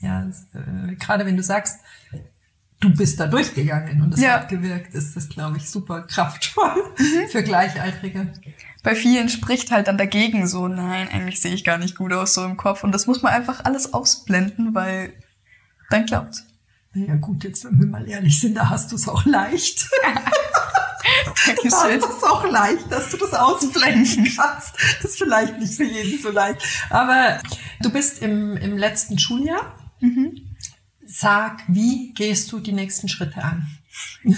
ja 0.00 0.26
äh, 0.26 0.94
gerade 0.96 1.24
wenn 1.24 1.38
du 1.38 1.42
sagst, 1.42 1.78
du 2.82 2.90
bist 2.90 3.18
da 3.18 3.26
durchgegangen 3.26 4.02
und 4.02 4.12
es 4.12 4.20
ja. 4.20 4.32
hat 4.32 4.48
gewirkt, 4.48 4.94
ist 4.94 5.16
das 5.16 5.28
glaube 5.28 5.56
ich 5.56 5.70
super 5.70 6.02
kraftvoll 6.02 6.84
mhm. 6.98 7.28
für 7.28 7.42
Gleichaltrige. 7.42 8.32
Bei 8.82 8.96
vielen 8.96 9.28
spricht 9.28 9.70
halt 9.70 9.86
dann 9.86 9.96
dagegen 9.96 10.46
so, 10.48 10.66
nein, 10.66 11.08
eigentlich 11.08 11.40
sehe 11.40 11.54
ich 11.54 11.64
gar 11.64 11.78
nicht 11.78 11.96
gut 11.96 12.12
aus 12.12 12.34
so 12.34 12.44
im 12.44 12.56
Kopf 12.56 12.82
und 12.84 12.92
das 12.92 13.06
muss 13.06 13.22
man 13.22 13.32
einfach 13.32 13.64
alles 13.64 13.94
ausblenden, 13.94 14.74
weil 14.74 15.12
dann 15.88 16.04
klappt's. 16.04 16.44
Ja 16.94 17.14
gut, 17.14 17.44
jetzt 17.44 17.64
wenn 17.64 17.78
wir 17.78 17.86
mal 17.86 18.06
ehrlich 18.06 18.38
sind, 18.38 18.54
da 18.54 18.68
hast 18.68 18.92
du 18.92 18.96
es 18.96 19.08
auch 19.08 19.24
leicht. 19.24 19.88
Dankeschön. 20.02 20.50
Da 21.70 21.76
hast 21.76 22.02
du 22.02 22.16
es 22.16 22.22
auch 22.22 22.48
leicht, 22.48 22.92
dass 22.92 23.10
du 23.10 23.16
das 23.16 23.34
ausblenden 23.34 24.24
kannst. 24.36 24.74
Das 25.02 25.10
ist 25.10 25.18
vielleicht 25.18 25.58
nicht 25.58 25.74
für 25.74 25.84
jeden 25.84 26.22
so 26.22 26.30
leicht. 26.30 26.62
Aber 26.90 27.40
du 27.80 27.90
bist 27.90 28.22
im, 28.22 28.56
im 28.56 28.76
letzten 28.78 29.18
Schuljahr. 29.18 29.74
Mhm. 30.00 30.51
Sag, 31.22 31.62
wie 31.68 32.12
gehst 32.14 32.50
du 32.50 32.58
die 32.58 32.72
nächsten 32.72 33.08
Schritte 33.08 33.44
an? 33.44 33.64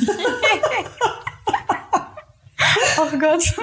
oh 2.99 3.19
Gott. 3.19 3.55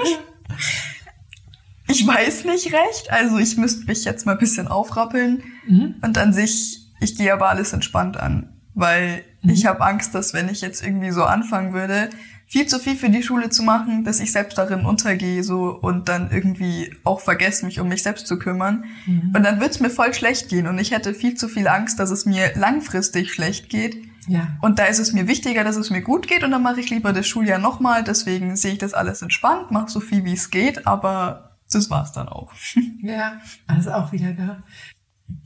Ich 1.88 2.08
weiß 2.08 2.46
nicht 2.46 2.74
recht. 2.74 3.12
Also 3.12 3.38
ich 3.38 3.58
müsste 3.58 3.86
mich 3.86 4.06
jetzt 4.06 4.26
mal 4.26 4.32
ein 4.32 4.40
bisschen 4.40 4.68
aufrappeln. 4.68 5.44
Mhm. 5.68 5.98
Und 6.02 6.18
an 6.18 6.34
sich 6.34 6.82
ich 7.00 7.16
gehe 7.16 7.32
aber 7.32 7.50
alles 7.50 7.74
entspannt 7.74 8.18
an, 8.18 8.54
weil 8.74 9.24
mhm. 9.44 9.52
ich 9.52 9.68
habe 9.68 9.82
Angst, 9.82 10.16
dass 10.16 10.34
wenn 10.34 10.50
ich 10.50 10.62
jetzt 10.62 10.84
irgendwie 10.84 11.12
so 11.12 11.24
anfangen 11.24 11.74
würde, 11.74 12.10
viel 12.52 12.68
zu 12.68 12.80
viel 12.80 12.98
für 12.98 13.10
die 13.10 13.24
Schule 13.24 13.50
zu 13.50 13.64
machen, 13.64 14.04
dass 14.04 14.20
ich 14.20 14.34
selbst 14.34 14.58
darin 14.58 14.86
untergehe 14.86 15.42
so 15.42 15.70
und 15.70 16.10
dann 16.10 16.32
irgendwie 16.32 16.94
auch 17.06 17.22
vergesse, 17.22 17.66
mich 17.66 17.80
um 17.80 17.88
mich 17.88 18.04
selbst 18.04 18.28
zu 18.28 18.38
kümmern. 18.38 18.84
Mhm. 19.06 19.32
Und 19.34 19.44
dann 19.44 19.62
wird's 19.62 19.80
mir 19.80 19.90
voll 19.90 20.14
schlecht 20.14 20.50
gehen 20.50 20.68
und 20.68 20.78
ich 20.78 20.92
hätte 20.92 21.14
viel 21.14 21.36
zu 21.36 21.48
viel 21.48 21.70
Angst, 21.70 21.98
dass 21.98 22.12
es 22.12 22.26
mir 22.26 22.52
langfristig 22.56 23.34
schlecht 23.34 23.70
geht. 23.70 23.96
Ja. 24.28 24.50
Und 24.62 24.80
da 24.80 24.86
ist 24.86 25.00
es 25.00 25.14
mir 25.14 25.30
wichtiger, 25.30 25.64
dass 25.64 25.78
es 25.78 25.92
mir 25.92 26.02
gut 26.02 26.28
geht 26.28 26.44
und 26.44 26.52
dann 26.52 26.62
mache 26.62 26.82
ich 26.82 26.90
lieber 26.90 27.14
das 27.14 27.26
Schuljahr 27.26 27.58
nochmal. 27.58 28.04
Deswegen 28.04 28.58
sehe 28.58 28.74
ich 28.74 28.80
das 28.80 28.94
alles 28.94 29.22
entspannt, 29.22 29.72
mache 29.72 29.90
so 29.90 30.02
viel 30.02 30.26
wie 30.26 30.34
es 30.34 30.50
geht, 30.50 30.86
aber 30.86 31.56
das 31.72 31.90
war's 31.90 32.12
dann 32.12 32.28
auch. 32.28 32.52
Ja, 33.02 33.40
also 33.66 33.92
auch 33.92 34.12
wieder, 34.12 34.34
gell? 34.34 34.62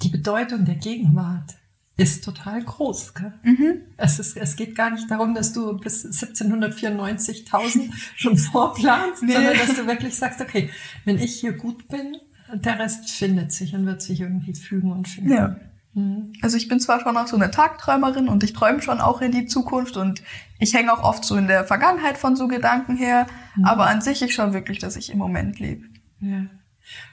die 0.02 0.10
Bedeutung 0.10 0.66
der 0.66 0.76
Gegenwart 0.76 1.56
ist 1.98 2.24
total 2.24 2.64
groß. 2.64 3.14
Gell? 3.14 3.34
Mhm. 3.44 3.82
Es, 3.98 4.20
ist, 4.20 4.36
es 4.36 4.56
geht 4.56 4.76
gar 4.76 4.90
nicht 4.90 5.10
darum, 5.10 5.34
dass 5.34 5.54
du 5.54 5.78
bis 5.78 6.06
1794.000 6.06 7.92
schon 8.16 8.38
vorplanst, 8.38 9.24
nee. 9.24 9.34
sondern 9.34 9.58
dass 9.58 9.76
du 9.76 9.88
wirklich 9.88 10.16
sagst, 10.16 10.42
okay, 10.42 10.70
wenn 11.06 11.18
ich 11.18 11.40
hier 11.40 11.54
gut 11.54 11.88
bin, 11.88 12.18
der 12.54 12.80
Rest 12.80 13.10
findet 13.10 13.52
sich 13.52 13.74
und 13.74 13.86
wird 13.86 14.02
sich 14.02 14.22
irgendwie 14.22 14.54
fügen 14.54 14.92
und 14.92 15.08
finden. 15.08 15.32
Ja. 15.32 15.56
Mhm. 15.94 16.34
Also 16.42 16.58
ich 16.58 16.68
bin 16.68 16.80
zwar 16.80 17.00
schon 17.00 17.16
auch 17.16 17.28
so 17.28 17.38
eine 17.38 17.50
Tagträumerin 17.50 18.28
und 18.28 18.44
ich 18.44 18.54
träume 18.54 18.82
schon 18.82 19.00
auch 19.00 19.22
in 19.22 19.32
die 19.32 19.46
Zukunft 19.46 19.96
und 19.96 20.22
ich 20.60 20.74
hänge 20.74 20.92
auch 20.94 21.04
oft 21.04 21.24
so 21.24 21.38
in 21.38 21.48
der 21.48 21.64
Vergangenheit 21.64 22.18
von 22.18 22.36
so 22.36 22.48
Gedanken 22.48 22.98
her, 22.98 23.26
mhm. 23.56 23.66
aber 23.66 23.88
an 23.88 24.02
sich 24.02 24.22
ich 24.22 24.36
schaue 24.36 24.54
wirklich, 24.54 24.80
dass 24.80 24.98
ich 24.98 25.12
im 25.12 25.18
Moment 25.18 25.60
lebe. 25.60 25.86
Ja. 26.20 26.46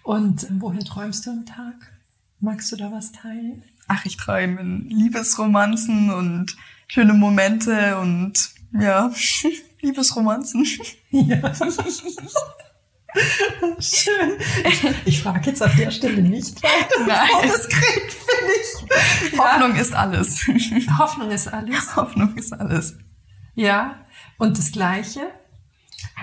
Und 0.03 0.47
wohin 0.61 0.85
träumst 0.85 1.25
du 1.27 1.31
am 1.31 1.47
Tag? 1.47 1.75
Magst 2.43 2.73
du 2.73 2.77
da 2.77 2.91
was 2.91 3.13
teilen? 3.13 3.63
Ach, 3.87 4.05
ich 4.05 4.17
träume 4.17 4.61
in 4.61 4.89
Liebesromanzen 4.89 6.11
und 6.11 6.57
schöne 6.89 7.13
Momente 7.13 7.97
und 7.99 8.51
ja, 8.73 9.13
Liebesromanzen. 9.81 10.67
Ja. 11.11 11.55
Schön. 13.78 14.39
Ich, 15.05 15.23
frage 15.23 15.50
jetzt 15.50 15.63
auf 15.63 15.76
der 15.76 15.93
Stelle 15.93 16.21
nicht 16.21 16.61
weiter. 16.65 17.07
Nein. 17.07 17.28
Das 17.43 17.69
kriegt, 17.69 18.13
finde 18.13 18.52
ich. 18.61 19.39
Hoffnung 19.39 19.76
ja. 19.76 19.81
ist 19.81 19.95
alles. 19.95 20.47
Hoffnung 20.99 21.31
ist 21.31 21.47
alles. 21.47 21.95
Hoffnung 21.95 22.35
ist 22.37 22.52
alles. 22.52 22.97
Ja. 23.55 24.05
Und 24.39 24.59
das 24.59 24.73
Gleiche, 24.73 25.31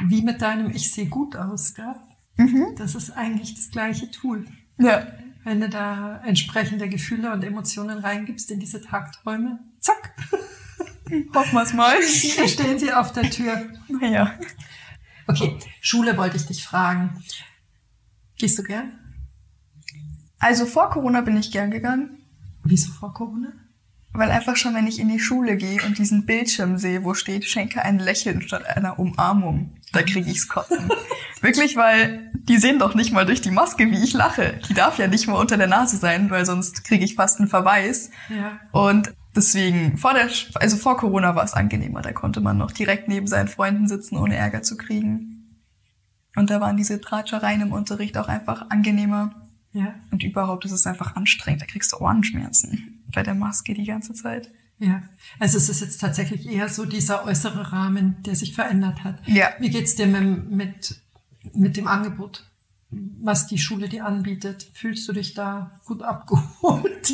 wie 0.07 0.21
mit 0.21 0.41
deinem 0.41 0.69
Ich 0.71 0.91
sehe 0.91 1.05
gut 1.05 1.37
aus, 1.37 1.75
gell? 1.75 1.95
Mhm. 2.35 2.75
Das 2.77 2.95
ist 2.95 3.11
eigentlich 3.11 3.55
das 3.55 3.69
gleiche 3.69 4.11
Tool. 4.11 4.45
Ja 4.79 5.07
wenn 5.43 5.61
du 5.61 5.69
da 5.69 6.21
entsprechende 6.25 6.89
Gefühle 6.89 7.31
und 7.31 7.43
Emotionen 7.43 7.99
reingibst 7.99 8.51
in 8.51 8.59
diese 8.59 8.81
Tagträume, 8.81 9.59
zack. 9.79 10.13
Hoffen 11.33 11.53
wir 11.53 11.63
es 11.63 11.73
mal. 11.73 12.01
Stehen 12.03 12.77
sie 12.77 12.93
auf 12.93 13.13
der 13.13 13.29
Tür. 13.29 13.69
Naja. 13.87 14.37
Okay, 15.27 15.57
Schule 15.81 16.17
wollte 16.17 16.37
ich 16.37 16.45
dich 16.45 16.63
fragen. 16.63 17.23
Gehst 18.37 18.57
du 18.59 18.63
gern? 18.63 18.91
Also 20.39 20.65
vor 20.65 20.89
Corona 20.89 21.21
bin 21.21 21.37
ich 21.37 21.51
gern 21.51 21.71
gegangen. 21.71 22.17
Wieso 22.63 22.91
vor 22.91 23.13
Corona? 23.13 23.51
Weil 24.11 24.31
einfach 24.31 24.55
schon, 24.55 24.73
wenn 24.73 24.87
ich 24.87 24.99
in 24.99 25.09
die 25.09 25.19
Schule 25.19 25.57
gehe 25.57 25.83
und 25.83 25.97
diesen 25.97 26.25
Bildschirm 26.25 26.77
sehe, 26.77 27.03
wo 27.03 27.13
steht, 27.13 27.45
schenke 27.45 27.83
ein 27.83 27.99
Lächeln 27.99 28.41
statt 28.41 28.65
einer 28.65 28.97
Umarmung, 28.97 29.77
da 29.91 30.03
kriege 30.03 30.29
ich's 30.29 30.47
kotzen. 30.47 30.89
Wirklich, 31.41 31.75
weil 31.75 32.31
die 32.33 32.57
sehen 32.57 32.79
doch 32.79 32.95
nicht 32.95 33.11
mal 33.11 33.25
durch 33.25 33.41
die 33.41 33.51
Maske, 33.51 33.89
wie 33.91 34.03
ich 34.03 34.13
lache. 34.13 34.59
Die 34.67 34.73
darf 34.73 34.97
ja 34.97 35.07
nicht 35.07 35.27
mal 35.27 35.35
unter 35.35 35.57
der 35.57 35.67
Nase 35.67 35.97
sein, 35.97 36.29
weil 36.29 36.45
sonst 36.45 36.83
kriege 36.83 37.05
ich 37.05 37.15
fast 37.15 37.39
einen 37.39 37.47
Verweis. 37.47 38.11
Ja. 38.29 38.59
Und 38.71 39.13
deswegen, 39.35 39.97
vor 39.97 40.13
der, 40.13 40.29
also 40.55 40.77
vor 40.77 40.97
Corona 40.97 41.35
war 41.35 41.43
es 41.43 41.53
angenehmer. 41.53 42.01
Da 42.01 42.11
konnte 42.11 42.41
man 42.41 42.57
noch 42.57 42.71
direkt 42.71 43.07
neben 43.07 43.27
seinen 43.27 43.47
Freunden 43.47 43.87
sitzen, 43.87 44.17
ohne 44.17 44.35
Ärger 44.35 44.63
zu 44.63 44.77
kriegen. 44.77 45.39
Und 46.35 46.49
da 46.49 46.61
waren 46.61 46.77
diese 46.77 47.01
Tratschereien 47.01 47.61
im 47.61 47.71
Unterricht 47.71 48.17
auch 48.17 48.27
einfach 48.27 48.69
angenehmer. 48.69 49.33
Ja. 49.71 49.93
Und 50.11 50.23
überhaupt 50.23 50.65
ist 50.65 50.71
es 50.71 50.87
einfach 50.87 51.15
anstrengend. 51.15 51.61
Da 51.61 51.65
kriegst 51.65 51.93
du 51.93 51.97
Ohrenschmerzen 51.97 53.03
bei 53.13 53.23
der 53.23 53.35
Maske 53.35 53.73
die 53.73 53.85
ganze 53.85 54.13
Zeit. 54.13 54.51
Ja, 54.79 55.03
also 55.39 55.57
es 55.57 55.67
ist 55.67 55.81
jetzt 55.81 55.99
tatsächlich 55.99 56.47
eher 56.49 56.69
so 56.69 56.85
dieser 56.85 57.25
äußere 57.25 57.73
Rahmen, 57.73 58.23
der 58.23 58.35
sich 58.35 58.55
verändert 58.55 59.03
hat. 59.03 59.27
Ja. 59.27 59.49
Wie 59.59 59.69
geht's 59.69 59.95
dir 59.95 60.07
mit, 60.07 60.49
mit, 60.49 61.01
mit 61.53 61.77
dem 61.77 61.87
Angebot, 61.87 62.45
was 62.89 63.47
die 63.47 63.57
Schule 63.57 63.89
dir 63.89 64.05
anbietet? 64.05 64.71
Fühlst 64.73 65.07
du 65.07 65.13
dich 65.13 65.33
da 65.33 65.79
gut 65.85 66.01
abgeholt? 66.01 67.13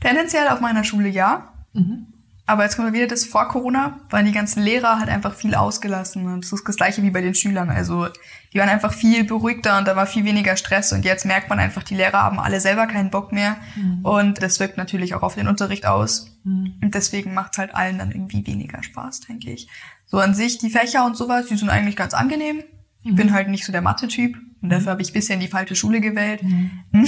Tendenziell 0.00 0.48
auf 0.48 0.60
meiner 0.60 0.84
Schule 0.84 1.08
ja. 1.08 1.52
Mhm. 1.72 2.06
Aber 2.48 2.64
jetzt 2.64 2.78
wir 2.78 2.94
wieder 2.94 3.06
das 3.06 3.26
vor 3.26 3.46
Corona, 3.46 4.00
weil 4.08 4.24
die 4.24 4.32
ganzen 4.32 4.62
Lehrer 4.62 4.98
halt 4.98 5.10
einfach 5.10 5.34
viel 5.34 5.54
ausgelassen. 5.54 6.24
Und 6.26 6.44
das 6.44 6.52
ist 6.54 6.66
das 6.66 6.76
gleiche 6.76 7.02
wie 7.02 7.10
bei 7.10 7.20
den 7.20 7.34
Schülern. 7.34 7.68
Also 7.68 8.08
die 8.54 8.58
waren 8.58 8.70
einfach 8.70 8.94
viel 8.94 9.24
beruhigter 9.24 9.76
und 9.76 9.86
da 9.86 9.96
war 9.96 10.06
viel 10.06 10.24
weniger 10.24 10.56
Stress. 10.56 10.94
Und 10.94 11.04
jetzt 11.04 11.26
merkt 11.26 11.50
man 11.50 11.58
einfach, 11.58 11.82
die 11.82 11.94
Lehrer 11.94 12.22
haben 12.22 12.40
alle 12.40 12.60
selber 12.60 12.86
keinen 12.86 13.10
Bock 13.10 13.32
mehr. 13.32 13.58
Mhm. 13.76 14.02
Und 14.02 14.42
das 14.42 14.60
wirkt 14.60 14.78
natürlich 14.78 15.14
auch 15.14 15.20
auf 15.20 15.34
den 15.34 15.46
Unterricht 15.46 15.84
aus. 15.84 16.38
Mhm. 16.42 16.72
Und 16.82 16.94
deswegen 16.94 17.34
macht 17.34 17.52
es 17.52 17.58
halt 17.58 17.74
allen 17.74 17.98
dann 17.98 18.12
irgendwie 18.12 18.46
weniger 18.46 18.82
Spaß, 18.82 19.20
denke 19.20 19.50
ich. 19.50 19.68
So 20.06 20.18
an 20.18 20.32
sich, 20.32 20.56
die 20.56 20.70
Fächer 20.70 21.04
und 21.04 21.18
sowas, 21.18 21.48
die 21.48 21.56
sind 21.56 21.68
eigentlich 21.68 21.96
ganz 21.96 22.14
angenehm. 22.14 22.64
Ich 23.02 23.14
bin 23.14 23.26
mhm. 23.26 23.32
halt 23.34 23.48
nicht 23.48 23.66
so 23.66 23.72
der 23.72 23.82
Mathe-Typ. 23.82 24.38
Und 24.60 24.70
dafür 24.70 24.92
habe 24.92 25.02
ich 25.02 25.12
bisher 25.12 25.34
in 25.34 25.40
die 25.40 25.48
falsche 25.48 25.76
Schule 25.76 26.00
gewählt. 26.00 26.42
Mhm. 26.42 26.84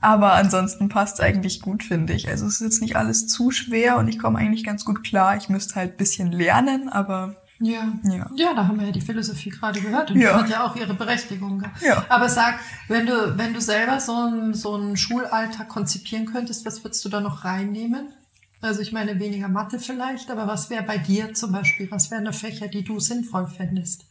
Aber 0.00 0.34
ansonsten 0.34 0.88
passt 0.88 1.14
es 1.14 1.20
eigentlich 1.20 1.60
gut, 1.60 1.82
finde 1.82 2.12
ich. 2.12 2.28
Also 2.28 2.46
es 2.46 2.54
ist 2.54 2.60
jetzt 2.60 2.82
nicht 2.82 2.96
alles 2.96 3.26
zu 3.26 3.50
schwer 3.50 3.96
und 3.96 4.08
ich 4.08 4.18
komme 4.18 4.38
eigentlich 4.38 4.64
ganz 4.64 4.84
gut 4.84 5.02
klar. 5.02 5.36
Ich 5.36 5.48
müsste 5.48 5.76
halt 5.76 5.96
bisschen 5.96 6.30
lernen, 6.30 6.88
aber 6.88 7.36
ja. 7.62 7.92
ja. 8.02 8.28
Ja, 8.34 8.54
da 8.54 8.66
haben 8.66 8.80
wir 8.80 8.86
ja 8.86 8.92
die 8.92 9.00
Philosophie 9.00 9.50
gerade 9.50 9.80
gehört 9.80 10.10
und 10.10 10.20
ja. 10.20 10.36
die 10.36 10.42
hat 10.42 10.50
ja 10.50 10.66
auch 10.66 10.74
ihre 10.74 10.94
Berechtigung. 10.94 11.62
Ja. 11.80 12.04
Aber 12.08 12.28
sag, 12.28 12.58
wenn 12.88 13.06
du, 13.06 13.38
wenn 13.38 13.54
du 13.54 13.60
selber 13.60 14.00
so 14.00 14.14
ein, 14.14 14.52
so 14.52 14.74
einen 14.74 14.96
Schulalltag 14.96 15.68
konzipieren 15.68 16.26
könntest, 16.26 16.66
was 16.66 16.82
würdest 16.82 17.04
du 17.04 17.08
da 17.08 17.20
noch 17.20 17.44
reinnehmen? 17.44 18.08
Also 18.60 18.80
ich 18.80 18.92
meine 18.92 19.18
weniger 19.20 19.48
Mathe 19.48 19.78
vielleicht, 19.78 20.30
aber 20.30 20.48
was 20.48 20.70
wäre 20.70 20.82
bei 20.82 20.98
dir 20.98 21.34
zum 21.34 21.52
Beispiel? 21.52 21.88
Was 21.90 22.10
wären 22.10 22.24
da 22.24 22.32
Fächer, 22.32 22.66
die 22.66 22.82
du 22.82 22.98
sinnvoll 22.98 23.46
fändest? 23.46 24.06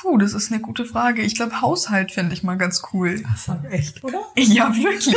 Puh, 0.00 0.18
das 0.18 0.34
ist 0.34 0.52
eine 0.52 0.60
gute 0.60 0.84
Frage. 0.84 1.22
Ich 1.22 1.34
glaube, 1.34 1.60
Haushalt 1.60 2.12
fände 2.12 2.34
ich 2.34 2.42
mal 2.42 2.56
ganz 2.56 2.82
cool. 2.92 3.22
Das 3.32 3.48
war 3.48 3.64
echt, 3.70 4.04
oder? 4.04 4.20
Ja, 4.36 4.74
wirklich. 4.76 5.16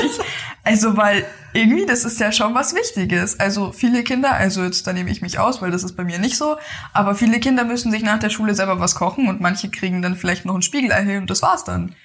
Also, 0.63 0.95
weil 0.95 1.25
irgendwie, 1.53 1.85
das 1.85 2.05
ist 2.05 2.19
ja 2.19 2.31
schon 2.31 2.53
was 2.53 2.73
Wichtiges. 2.73 3.39
Also, 3.39 3.71
viele 3.71 4.03
Kinder, 4.03 4.33
also 4.33 4.63
jetzt, 4.63 4.87
da 4.87 4.93
nehme 4.93 5.09
ich 5.09 5.21
mich 5.21 5.37
aus, 5.39 5.61
weil 5.61 5.71
das 5.71 5.83
ist 5.83 5.97
bei 5.97 6.03
mir 6.03 6.19
nicht 6.19 6.37
so, 6.37 6.57
aber 6.93 7.15
viele 7.15 7.39
Kinder 7.39 7.65
müssen 7.65 7.91
sich 7.91 8.03
nach 8.03 8.19
der 8.19 8.29
Schule 8.29 8.55
selber 8.55 8.79
was 8.79 8.95
kochen 8.95 9.27
und 9.27 9.41
manche 9.41 9.69
kriegen 9.69 10.01
dann 10.01 10.15
vielleicht 10.15 10.45
noch 10.45 10.55
ein 10.55 10.61
Spiegelei 10.61 11.03
hin 11.03 11.21
und 11.21 11.29
das 11.29 11.41
war's 11.41 11.63
dann. 11.65 11.95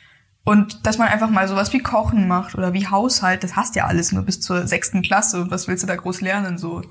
Und 0.45 0.87
dass 0.87 0.99
man 0.99 1.09
einfach 1.09 1.31
mal 1.31 1.49
sowas 1.49 1.73
wie 1.73 1.79
Kochen 1.79 2.29
macht 2.29 2.55
oder 2.55 2.75
wie 2.75 2.87
Haushalt, 2.87 3.45
das 3.45 3.57
hast 3.57 3.77
ja 3.77 3.87
alles 3.87 4.13
nur 4.13 4.25
bis 4.25 4.41
zur 4.41 4.67
sechsten 4.67 5.03
Klasse 5.03 5.41
und 5.41 5.51
was 5.51 5.69
willst 5.69 5.83
du 5.83 5.87
da 5.87 5.97
groß 5.97 6.21
lernen, 6.21 6.59
so. 6.59 6.83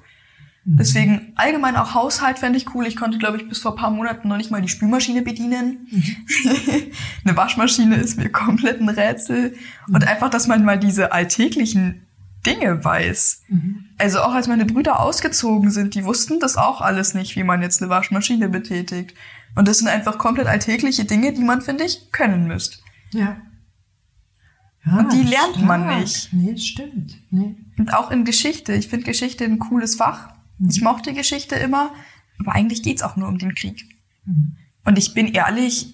Mhm. 0.65 0.77
Deswegen 0.77 1.33
allgemein 1.35 1.75
auch 1.75 1.93
Haushalt 1.93 2.39
fände 2.39 2.57
ich 2.57 2.73
cool. 2.73 2.87
Ich 2.87 2.95
konnte, 2.95 3.17
glaube 3.17 3.37
ich, 3.37 3.47
bis 3.47 3.59
vor 3.59 3.75
paar 3.75 3.91
Monaten 3.91 4.27
noch 4.27 4.37
nicht 4.37 4.51
mal 4.51 4.61
die 4.61 4.69
Spülmaschine 4.69 5.21
bedienen. 5.21 5.87
Mhm. 5.91 6.15
Eine 7.25 7.37
Waschmaschine 7.37 7.95
ist 7.95 8.17
mir 8.17 8.29
komplett 8.29 8.79
ein 8.79 8.89
Rätsel. 8.89 9.55
Mhm. 9.87 9.95
Und 9.95 10.07
einfach, 10.07 10.29
dass 10.29 10.47
man 10.47 10.63
mal 10.63 10.79
diese 10.79 11.11
alltäglichen 11.11 12.05
Dinge 12.45 12.83
weiß. 12.83 13.43
Mhm. 13.47 13.85
Also 13.97 14.19
auch 14.21 14.33
als 14.33 14.47
meine 14.47 14.65
Brüder 14.65 14.99
ausgezogen 14.99 15.71
sind, 15.71 15.95
die 15.95 16.05
wussten 16.05 16.39
das 16.39 16.57
auch 16.57 16.81
alles 16.81 17.13
nicht, 17.13 17.35
wie 17.35 17.43
man 17.43 17.61
jetzt 17.61 17.81
eine 17.81 17.89
Waschmaschine 17.89 18.49
betätigt. 18.49 19.15
Und 19.55 19.67
das 19.67 19.79
sind 19.79 19.87
einfach 19.87 20.17
komplett 20.17 20.47
alltägliche 20.47 21.05
Dinge, 21.05 21.33
die 21.33 21.43
man, 21.43 21.61
finde 21.61 21.85
ich, 21.85 22.11
können 22.11 22.47
müsste. 22.47 22.79
Ja. 23.11 23.37
ja 24.85 24.97
und 24.97 25.13
die 25.13 25.23
lernt 25.23 25.55
stark. 25.55 25.65
man 25.65 25.99
nicht. 25.99 26.33
Nee, 26.33 26.57
stimmt. 26.57 27.17
Nee. 27.29 27.55
Und 27.77 27.93
auch 27.93 28.11
in 28.11 28.25
Geschichte. 28.25 28.73
Ich 28.73 28.87
finde 28.87 29.05
Geschichte 29.05 29.45
ein 29.45 29.59
cooles 29.59 29.95
Fach. 29.95 30.32
Mhm. 30.63 30.69
Ich 30.69 30.81
mochte 30.81 31.13
Geschichte 31.13 31.55
immer, 31.55 31.91
aber 32.39 32.53
eigentlich 32.53 32.83
geht's 32.83 33.03
auch 33.03 33.15
nur 33.15 33.27
um 33.27 33.37
den 33.37 33.55
Krieg. 33.55 33.85
Mhm. 34.25 34.55
Und 34.85 34.97
ich 34.97 35.13
bin 35.13 35.27
ehrlich, 35.27 35.93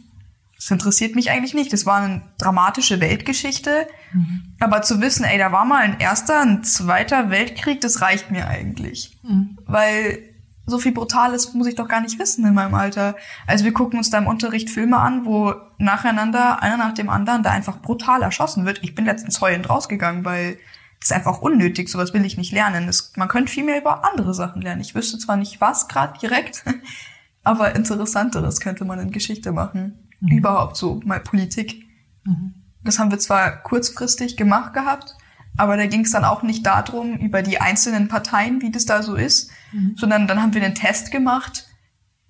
es 0.58 0.70
interessiert 0.72 1.16
mich 1.16 1.32
eigentlich 1.32 1.54
nicht. 1.54 1.72
Das 1.72 1.86
war 1.86 2.02
eine 2.02 2.22
dramatische 2.38 3.00
Weltgeschichte. 3.00 3.88
Mhm. 4.14 4.56
Aber 4.60 4.82
zu 4.82 5.00
wissen, 5.00 5.24
ey, 5.24 5.38
da 5.38 5.52
war 5.52 5.66
mal 5.66 5.82
ein 5.82 6.00
erster, 6.00 6.42
ein 6.42 6.64
zweiter 6.64 7.30
Weltkrieg, 7.30 7.82
das 7.82 8.02
reicht 8.02 8.30
mir 8.30 8.48
eigentlich. 8.48 9.18
Mhm. 9.24 9.58
Weil 9.66 10.20
so 10.66 10.78
viel 10.78 10.92
Brutales 10.92 11.54
muss 11.54 11.68
ich 11.68 11.76
doch 11.76 11.88
gar 11.88 12.02
nicht 12.02 12.20
wissen 12.20 12.46
in 12.46 12.54
meinem 12.54 12.76
Alter. 12.76 13.16
Also 13.48 13.66
wir 13.66 13.74
gucken 13.74 13.98
uns 13.98 14.10
da 14.10 14.18
im 14.18 14.28
Unterricht 14.28 14.70
Filme 14.70 14.98
an, 14.98 15.26
wo 15.26 15.54
nacheinander, 15.78 16.62
einer 16.62 16.78
nach 16.78 16.94
dem 16.94 17.10
anderen, 17.10 17.42
da 17.42 17.52
einfach 17.52 17.82
brutal 17.82 18.22
erschossen 18.22 18.66
wird. 18.66 18.84
Ich 18.84 18.94
bin 18.94 19.06
letztens 19.06 19.42
heulend 19.42 19.70
rausgegangen, 19.70 20.26
weil 20.26 20.60
ist 21.02 21.14
einfach 21.14 21.42
unnötig. 21.42 21.90
Sowas 21.90 22.14
will 22.14 22.26
ich 22.26 22.38
nicht 22.38 22.52
lernen. 22.52 22.88
Das, 22.88 23.14
man 23.16 23.28
könnte 23.28 23.52
viel 23.52 23.64
mehr 23.64 23.80
über 23.80 24.06
andere 24.06 24.34
Sachen 24.34 24.62
lernen. 24.62 24.82
Ich 24.82 24.96
wüsste 24.96 25.18
zwar 25.18 25.38
nicht 25.38 25.62
was 25.62 25.88
gerade 25.88 26.20
direkt, 26.20 26.64
aber 27.44 27.76
interessanteres 27.76 28.60
könnte 28.60 28.86
man 28.86 29.00
in 29.00 29.12
Geschichte 29.12 29.52
machen. 29.52 30.10
Mhm. 30.20 30.38
Überhaupt 30.38 30.78
so, 30.78 31.00
mal 31.06 31.20
Politik. 31.20 31.84
Mhm. 32.26 32.54
Das 32.84 33.00
haben 33.00 33.12
wir 33.12 33.20
zwar 33.20 33.62
kurzfristig 33.64 34.38
gemacht 34.38 34.74
gehabt, 34.74 35.16
aber 35.58 35.76
da 35.78 35.86
ging 35.88 36.02
es 36.02 36.12
dann 36.12 36.26
auch 36.26 36.44
nicht 36.44 36.66
darum, 36.66 37.18
über 37.18 37.42
die 37.42 37.60
einzelnen 37.60 38.08
Parteien, 38.08 38.62
wie 38.62 38.72
das 38.72 38.86
da 38.86 39.04
so 39.04 39.16
ist, 39.16 39.52
mhm. 39.72 39.96
sondern 39.98 40.28
dann 40.28 40.42
haben 40.42 40.54
wir 40.54 40.64
einen 40.64 40.76
Test 40.76 41.12
gemacht, 41.12 41.68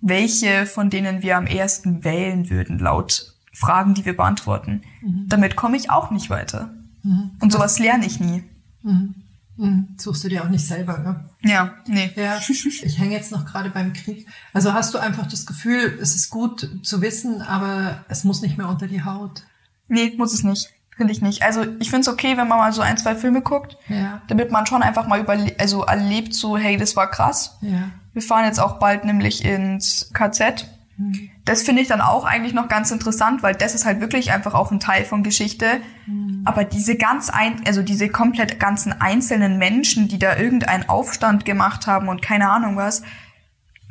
welche 0.02 0.66
von 0.66 0.90
denen 0.90 1.22
wir 1.22 1.38
am 1.38 1.46
ersten 1.46 2.04
wählen 2.04 2.50
würden, 2.50 2.80
laut 2.80 3.36
Fragen, 3.54 3.94
die 3.94 4.06
wir 4.06 4.16
beantworten. 4.16 4.82
Mhm. 5.02 5.26
Damit 5.28 5.56
komme 5.56 5.78
ich 5.78 5.90
auch 5.90 6.12
nicht 6.12 6.30
weiter. 6.30 6.74
Mhm. 7.04 7.32
Und 7.42 7.52
sowas 7.52 7.80
lerne 7.80 8.06
ich 8.06 8.20
nie. 8.20 8.44
Mhm. 8.84 9.16
Mhm. 9.58 9.88
Suchst 9.98 10.24
du 10.24 10.30
dir 10.30 10.44
auch 10.44 10.50
nicht 10.50 10.66
selber, 10.66 10.98
ne? 11.00 11.26
Ja, 11.42 11.74
nee. 11.86 12.12
Ja, 12.16 12.38
ich 12.38 12.98
hänge 12.98 13.12
jetzt 13.14 13.32
noch 13.32 13.46
gerade 13.46 13.70
beim 13.70 13.92
Krieg. 13.92 14.26
Also 14.54 14.74
hast 14.74 14.94
du 14.94 14.98
einfach 14.98 15.28
das 15.28 15.46
Gefühl, 15.46 15.98
es 16.02 16.16
ist 16.16 16.30
gut 16.30 16.70
zu 16.84 17.02
wissen, 17.02 17.42
aber 17.42 18.06
es 18.08 18.24
muss 18.24 18.42
nicht 18.42 18.58
mehr 18.58 18.70
unter 18.70 18.88
die 18.88 19.04
Haut. 19.04 19.44
Nee, 19.90 20.14
muss 20.18 20.34
es 20.34 20.44
nicht. 20.44 20.70
Finde 20.96 21.12
ich 21.12 21.22
nicht. 21.22 21.44
Also 21.44 21.66
ich 21.80 21.90
finde 21.90 22.02
es 22.02 22.08
okay, 22.08 22.38
wenn 22.38 22.48
man 22.48 22.58
mal 22.58 22.72
so 22.72 22.82
ein, 22.82 22.98
zwei 22.98 23.16
Filme 23.16 23.42
guckt, 23.42 23.78
ja. 23.90 24.22
damit 24.28 24.52
man 24.52 24.66
schon 24.66 24.82
einfach 24.82 25.08
mal 25.08 25.20
überle 25.20 25.54
also 25.58 25.84
erlebt, 25.84 26.34
so, 26.34 26.58
hey, 26.58 26.78
das 26.78 26.96
war 26.96 27.10
krass. 27.10 27.58
Ja. 27.62 27.90
Wir 28.14 28.22
fahren 28.22 28.46
jetzt 28.46 28.60
auch 28.60 28.80
bald 28.80 29.06
nämlich 29.06 29.44
ins 29.44 30.10
KZ. 30.14 30.68
Mhm. 30.98 31.30
Das 31.50 31.64
finde 31.64 31.82
ich 31.82 31.88
dann 31.88 32.00
auch 32.00 32.26
eigentlich 32.26 32.54
noch 32.54 32.68
ganz 32.68 32.92
interessant, 32.92 33.42
weil 33.42 33.56
das 33.56 33.74
ist 33.74 33.84
halt 33.84 34.02
wirklich 34.02 34.32
einfach 34.32 34.54
auch 34.54 34.72
ein 34.72 34.80
Teil 34.80 35.04
von 35.04 35.24
Geschichte. 35.24 35.66
Mhm. 36.06 36.44
Aber 36.46 36.64
diese 36.64 36.96
ganz 36.96 37.32
ein, 37.32 37.66
also 37.66 37.82
diese 37.82 38.08
komplett 38.08 38.60
ganzen 38.60 38.94
einzelnen 38.94 39.58
Menschen, 39.58 40.08
die 40.08 40.20
da 40.20 40.38
irgendeinen 40.38 40.88
Aufstand 40.88 41.46
gemacht 41.46 41.88
haben 41.88 42.08
und 42.08 42.22
keine 42.22 42.52
Ahnung 42.52 42.76
was, 42.76 43.02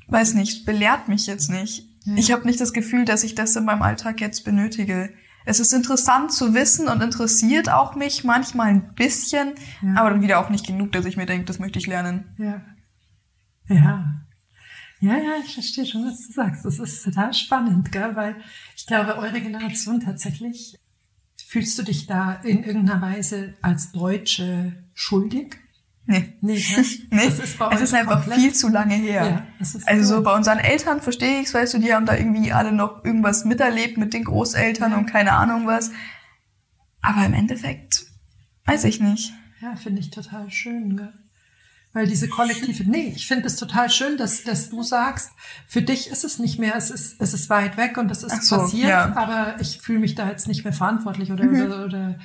weiß 0.06 0.34
nicht, 0.34 0.66
belehrt 0.66 1.08
mich 1.08 1.26
jetzt 1.26 1.50
nicht. 1.50 1.84
Ja. 2.04 2.14
Ich 2.14 2.30
habe 2.30 2.46
nicht 2.46 2.60
das 2.60 2.72
Gefühl, 2.72 3.04
dass 3.04 3.24
ich 3.24 3.34
das 3.34 3.56
in 3.56 3.64
meinem 3.64 3.82
Alltag 3.82 4.20
jetzt 4.20 4.44
benötige 4.44 5.10
es 5.44 5.60
ist 5.60 5.72
interessant 5.72 6.30
zu 6.30 6.52
wissen 6.52 6.88
und 6.88 7.02
interessiert 7.02 7.70
auch 7.70 7.94
mich 7.94 8.22
manchmal 8.22 8.68
ein 8.68 8.92
bisschen, 8.94 9.54
ja. 9.80 9.94
aber 9.96 10.10
dann 10.10 10.20
wieder 10.20 10.40
auch 10.40 10.50
nicht 10.50 10.66
genug, 10.66 10.92
dass 10.92 11.06
ich 11.06 11.16
mir 11.16 11.24
denke, 11.24 11.46
das 11.46 11.58
möchte 11.58 11.78
ich 11.78 11.86
lernen. 11.86 12.34
Ja. 12.36 12.60
Ja. 13.74 14.20
Ja, 15.00 15.16
ja, 15.16 15.36
ich 15.44 15.54
verstehe 15.54 15.86
schon, 15.86 16.04
was 16.04 16.26
du 16.26 16.32
sagst. 16.32 16.64
Das 16.64 16.78
ist 16.78 17.04
total 17.04 17.32
spannend, 17.32 17.92
gell? 17.92 18.16
weil 18.16 18.36
ich 18.76 18.86
glaube, 18.86 19.16
eure 19.16 19.40
Generation 19.40 20.00
tatsächlich, 20.00 20.76
fühlst 21.46 21.78
du 21.78 21.82
dich 21.82 22.06
da 22.06 22.34
in 22.34 22.64
irgendeiner 22.64 23.00
Weise 23.00 23.54
als 23.62 23.92
Deutsche 23.92 24.72
schuldig? 24.94 25.56
Nee. 26.04 26.34
Nee, 26.40 26.54
ne? 26.76 26.84
nee. 27.10 27.26
Das 27.26 27.38
ist 27.38 27.58
bei 27.58 27.70
es 27.74 27.82
ist 27.82 27.94
einfach 27.94 28.22
komplett. 28.22 28.40
viel 28.40 28.54
zu 28.54 28.68
lange 28.68 28.94
her. 28.94 29.46
Ja, 29.60 29.66
also 29.86 30.16
so 30.16 30.22
bei 30.22 30.34
unseren 30.34 30.58
Eltern 30.58 31.02
verstehe 31.02 31.42
ich 31.42 31.52
weißt 31.52 31.74
du, 31.74 31.78
die 31.78 31.94
haben 31.94 32.06
da 32.06 32.16
irgendwie 32.16 32.50
alle 32.50 32.72
noch 32.72 33.04
irgendwas 33.04 33.44
miterlebt 33.44 33.98
mit 33.98 34.14
den 34.14 34.24
Großeltern 34.24 34.92
ja. 34.92 34.98
und 34.98 35.06
keine 35.06 35.32
Ahnung 35.32 35.66
was. 35.66 35.92
Aber 37.02 37.24
im 37.24 37.34
Endeffekt 37.34 38.06
weiß 38.64 38.84
ich 38.84 39.00
nicht. 39.00 39.32
Ja, 39.60 39.76
finde 39.76 40.00
ich 40.00 40.10
total 40.10 40.50
schön, 40.50 40.96
gell? 40.96 41.12
Weil 41.98 42.06
diese 42.06 42.28
kollektive, 42.28 42.88
nee, 42.88 43.12
ich 43.16 43.26
finde 43.26 43.48
es 43.48 43.56
total 43.56 43.90
schön, 43.90 44.16
dass, 44.18 44.44
dass 44.44 44.70
du 44.70 44.84
sagst, 44.84 45.32
für 45.66 45.82
dich 45.82 46.08
ist 46.08 46.22
es 46.22 46.38
nicht 46.38 46.56
mehr, 46.56 46.76
es 46.76 46.90
ist, 46.90 47.20
es 47.20 47.34
ist 47.34 47.50
weit 47.50 47.76
weg 47.76 47.98
und 47.98 48.08
es 48.12 48.22
ist 48.22 48.44
so, 48.44 48.56
passiert, 48.56 48.88
ja. 48.88 49.16
aber 49.16 49.60
ich 49.60 49.80
fühle 49.80 49.98
mich 49.98 50.14
da 50.14 50.28
jetzt 50.28 50.46
nicht 50.46 50.62
mehr 50.62 50.72
verantwortlich 50.72 51.32
oder, 51.32 51.42
mhm. 51.42 51.60
oder, 51.60 51.84
oder 51.84 52.18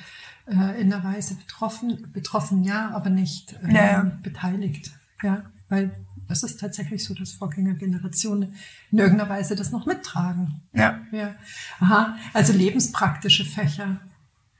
äh, 0.46 0.80
in 0.80 0.90
der 0.90 1.02
Weise 1.02 1.34
betroffen, 1.34 2.08
betroffen 2.12 2.62
ja, 2.62 2.92
aber 2.94 3.10
nicht 3.10 3.56
äh, 3.64 3.74
ja, 3.74 4.12
beteiligt. 4.22 4.92
Ja, 5.24 5.42
weil 5.68 5.90
es 6.28 6.44
ist 6.44 6.60
tatsächlich 6.60 7.02
so, 7.02 7.12
dass 7.12 7.32
Vorgängergenerationen 7.32 8.54
in 8.92 8.98
irgendeiner 8.98 9.28
Weise 9.28 9.56
das 9.56 9.72
noch 9.72 9.86
mittragen. 9.86 10.62
Ja. 10.72 11.00
ja. 11.10 11.34
Aha, 11.80 12.16
also 12.32 12.52
lebenspraktische 12.52 13.44
Fächer. 13.44 14.00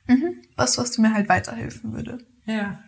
Mhm. 0.08 0.38
Was, 0.56 0.76
was 0.76 0.98
mir 0.98 1.14
halt 1.14 1.28
weiterhelfen 1.28 1.92
würde. 1.92 2.18
Ja. 2.46 2.80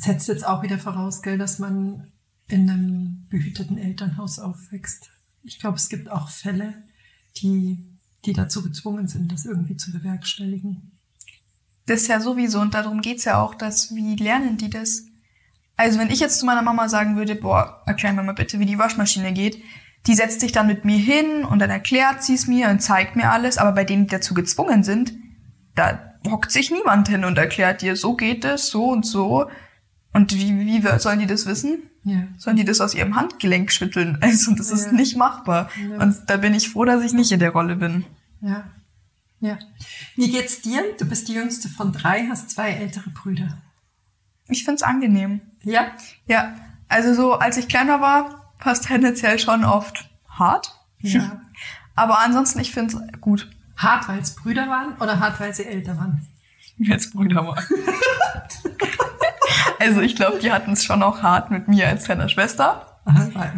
Setzt 0.00 0.28
jetzt 0.28 0.46
auch 0.46 0.62
wieder 0.62 0.78
voraus, 0.78 1.22
gell, 1.22 1.38
dass 1.38 1.58
man 1.58 2.12
in 2.48 2.70
einem 2.70 3.26
behüteten 3.30 3.78
Elternhaus 3.78 4.38
aufwächst. 4.38 5.10
Ich 5.42 5.58
glaube, 5.58 5.76
es 5.76 5.88
gibt 5.88 6.10
auch 6.10 6.28
Fälle, 6.28 6.74
die, 7.36 7.78
die 8.24 8.32
dazu 8.32 8.62
gezwungen 8.62 9.08
sind, 9.08 9.32
das 9.32 9.44
irgendwie 9.44 9.76
zu 9.76 9.92
bewerkstelligen. 9.92 10.92
Das 11.86 12.02
ist 12.02 12.08
ja 12.08 12.20
sowieso 12.20 12.60
und 12.60 12.74
darum 12.74 13.00
geht's 13.00 13.24
ja 13.24 13.42
auch, 13.42 13.54
dass 13.54 13.94
wie 13.94 14.16
lernen 14.16 14.56
die 14.56 14.70
das? 14.70 15.04
Also 15.76 15.98
wenn 15.98 16.10
ich 16.10 16.20
jetzt 16.20 16.38
zu 16.38 16.46
meiner 16.46 16.62
Mama 16.62 16.88
sagen 16.88 17.16
würde, 17.16 17.34
boah, 17.34 17.82
erklär 17.86 18.12
mir 18.12 18.22
mal 18.22 18.32
bitte, 18.32 18.58
wie 18.58 18.66
die 18.66 18.78
Waschmaschine 18.78 19.32
geht, 19.32 19.62
die 20.06 20.14
setzt 20.14 20.40
sich 20.40 20.52
dann 20.52 20.66
mit 20.66 20.84
mir 20.84 20.98
hin 20.98 21.44
und 21.44 21.58
dann 21.60 21.70
erklärt 21.70 22.22
sie 22.22 22.34
es 22.34 22.46
mir 22.46 22.68
und 22.68 22.80
zeigt 22.80 23.16
mir 23.16 23.30
alles, 23.30 23.58
aber 23.58 23.72
bei 23.72 23.84
denen, 23.84 24.06
die 24.06 24.10
dazu 24.10 24.34
gezwungen 24.34 24.82
sind, 24.84 25.12
da 25.74 26.14
hockt 26.28 26.50
sich 26.50 26.70
niemand 26.70 27.08
hin 27.08 27.24
und 27.24 27.38
erklärt 27.38 27.82
dir, 27.82 27.96
so 27.96 28.14
geht 28.14 28.44
es, 28.44 28.68
so 28.68 28.90
und 28.90 29.06
so. 29.06 29.48
Und 30.12 30.34
wie, 30.34 30.58
wie 30.66 30.98
sollen 30.98 31.18
die 31.18 31.26
das 31.26 31.46
wissen? 31.46 31.82
Ja. 32.04 32.22
Sollen 32.38 32.56
die 32.56 32.64
das 32.64 32.80
aus 32.80 32.94
ihrem 32.94 33.16
Handgelenk 33.16 33.70
schütteln? 33.70 34.18
Also 34.22 34.54
das 34.54 34.70
ja. 34.70 34.76
ist 34.76 34.92
nicht 34.92 35.16
machbar. 35.16 35.70
Ja. 35.90 36.02
Und 36.02 36.16
da 36.26 36.36
bin 36.36 36.54
ich 36.54 36.70
froh, 36.70 36.84
dass 36.84 37.04
ich 37.04 37.12
nicht 37.12 37.32
in 37.32 37.40
der 37.40 37.50
Rolle 37.50 37.76
bin. 37.76 38.04
Ja. 38.40 38.64
Ja. 39.40 39.58
Wie 40.16 40.30
geht's 40.30 40.62
dir? 40.62 40.82
Du 40.98 41.04
bist 41.04 41.28
die 41.28 41.34
jüngste 41.34 41.68
von 41.68 41.92
drei, 41.92 42.26
hast 42.28 42.50
zwei 42.50 42.70
ältere 42.70 43.10
Brüder. 43.10 43.58
Ich 44.48 44.64
find's 44.64 44.82
angenehm. 44.82 45.40
Ja? 45.62 45.92
Ja. 46.26 46.56
Also 46.88 47.14
so, 47.14 47.34
als 47.34 47.56
ich 47.56 47.68
kleiner 47.68 48.00
war, 48.00 48.52
war 48.62 48.72
es 48.72 48.80
tendenziell 48.80 49.38
schon 49.38 49.64
oft 49.64 50.08
hart. 50.28 50.74
Ja. 51.00 51.40
Aber 51.94 52.20
ansonsten, 52.20 52.60
ich 52.60 52.72
find's 52.72 52.96
gut. 53.20 53.50
Hart, 53.76 54.08
weil 54.08 54.18
es 54.18 54.34
Brüder 54.34 54.68
waren 54.68 54.96
oder 54.96 55.20
hart, 55.20 55.38
weil 55.38 55.54
sie 55.54 55.64
älter 55.64 55.96
waren? 55.96 56.26
Weil 56.78 56.96
es 56.96 57.10
Brüder 57.10 57.46
waren. 57.46 57.64
also 59.80 60.00
ich 60.00 60.16
glaube, 60.16 60.38
die 60.38 60.52
hatten 60.52 60.72
es 60.72 60.84
schon 60.84 61.02
auch 61.02 61.22
hart 61.22 61.50
mit 61.50 61.68
mir 61.68 61.88
als 61.88 62.04
kleiner 62.04 62.28
Schwester. 62.28 62.88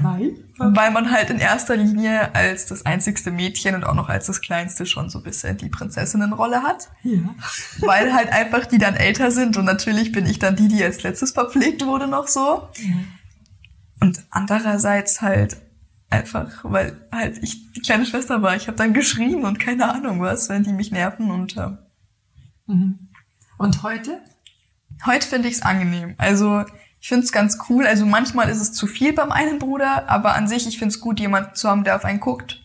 Weil? 0.02 0.37
Weil 0.59 0.90
man 0.92 1.11
halt 1.11 1.30
in 1.30 1.38
erster 1.38 1.76
Linie 1.76 2.35
als 2.35 2.66
das 2.66 2.87
einzigste 2.87 3.33
Mädchen 3.33 3.74
und 3.74 3.85
auch 3.85 3.94
noch 3.94 4.09
als 4.09 4.26
das 4.26 4.40
kleinste 4.40 4.87
schon 4.87 5.11
so 5.11 5.18
ein 5.18 5.24
bisschen 5.24 5.56
die 5.56 5.68
Prinzessinnenrolle 5.68 6.62
hat. 6.62 6.88
Ja. 7.02 7.35
Weil 7.80 8.14
halt 8.14 8.33
einfach 8.33 8.66
die 8.66 8.78
dann 8.78 8.94
älter 8.94 9.33
sind 9.33 9.56
und 9.56 9.64
natürlich 9.64 10.12
bin 10.12 10.26
ich 10.26 10.38
dann 10.38 10.54
die, 10.54 10.68
die 10.68 10.85
als 10.85 11.02
letztes 11.02 11.33
verpflegt 11.33 11.85
wurde 11.85 12.06
noch 12.06 12.28
so. 12.28 12.68
Ja. 12.76 12.94
Und 14.00 14.24
andererseits 14.30 15.20
halt 15.20 15.56
einfach, 16.11 16.48
weil 16.62 16.96
halt 17.11 17.38
ich 17.42 17.72
die 17.72 17.80
kleine 17.80 18.06
Schwester 18.06 18.42
war. 18.42 18.54
Ich 18.54 18.68
habe 18.68 18.76
dann 18.76 18.92
geschrien 18.92 19.44
und 19.44 19.59
keine 19.59 19.92
Ahnung 19.92 20.20
was, 20.20 20.48
wenn 20.48 20.62
die 20.62 20.72
mich 20.72 20.92
nerven 20.92 21.30
und 21.30 21.56
äh, 21.56 21.70
mhm. 22.66 23.09
Und 23.60 23.82
heute? 23.82 24.22
Heute 25.04 25.28
finde 25.28 25.48
ich 25.48 25.56
es 25.56 25.62
angenehm. 25.62 26.14
Also 26.16 26.64
ich 26.98 27.08
finde 27.08 27.26
es 27.26 27.30
ganz 27.30 27.58
cool. 27.68 27.86
Also 27.86 28.06
manchmal 28.06 28.48
ist 28.48 28.62
es 28.62 28.72
zu 28.72 28.86
viel 28.86 29.12
beim 29.12 29.30
einen 29.30 29.58
Bruder, 29.58 30.08
aber 30.08 30.34
an 30.34 30.48
sich, 30.48 30.66
ich 30.66 30.78
finde 30.78 30.94
es 30.94 31.00
gut, 31.00 31.20
jemanden 31.20 31.54
zu 31.54 31.68
haben, 31.68 31.84
der 31.84 31.96
auf 31.96 32.06
einen 32.06 32.20
guckt. 32.20 32.62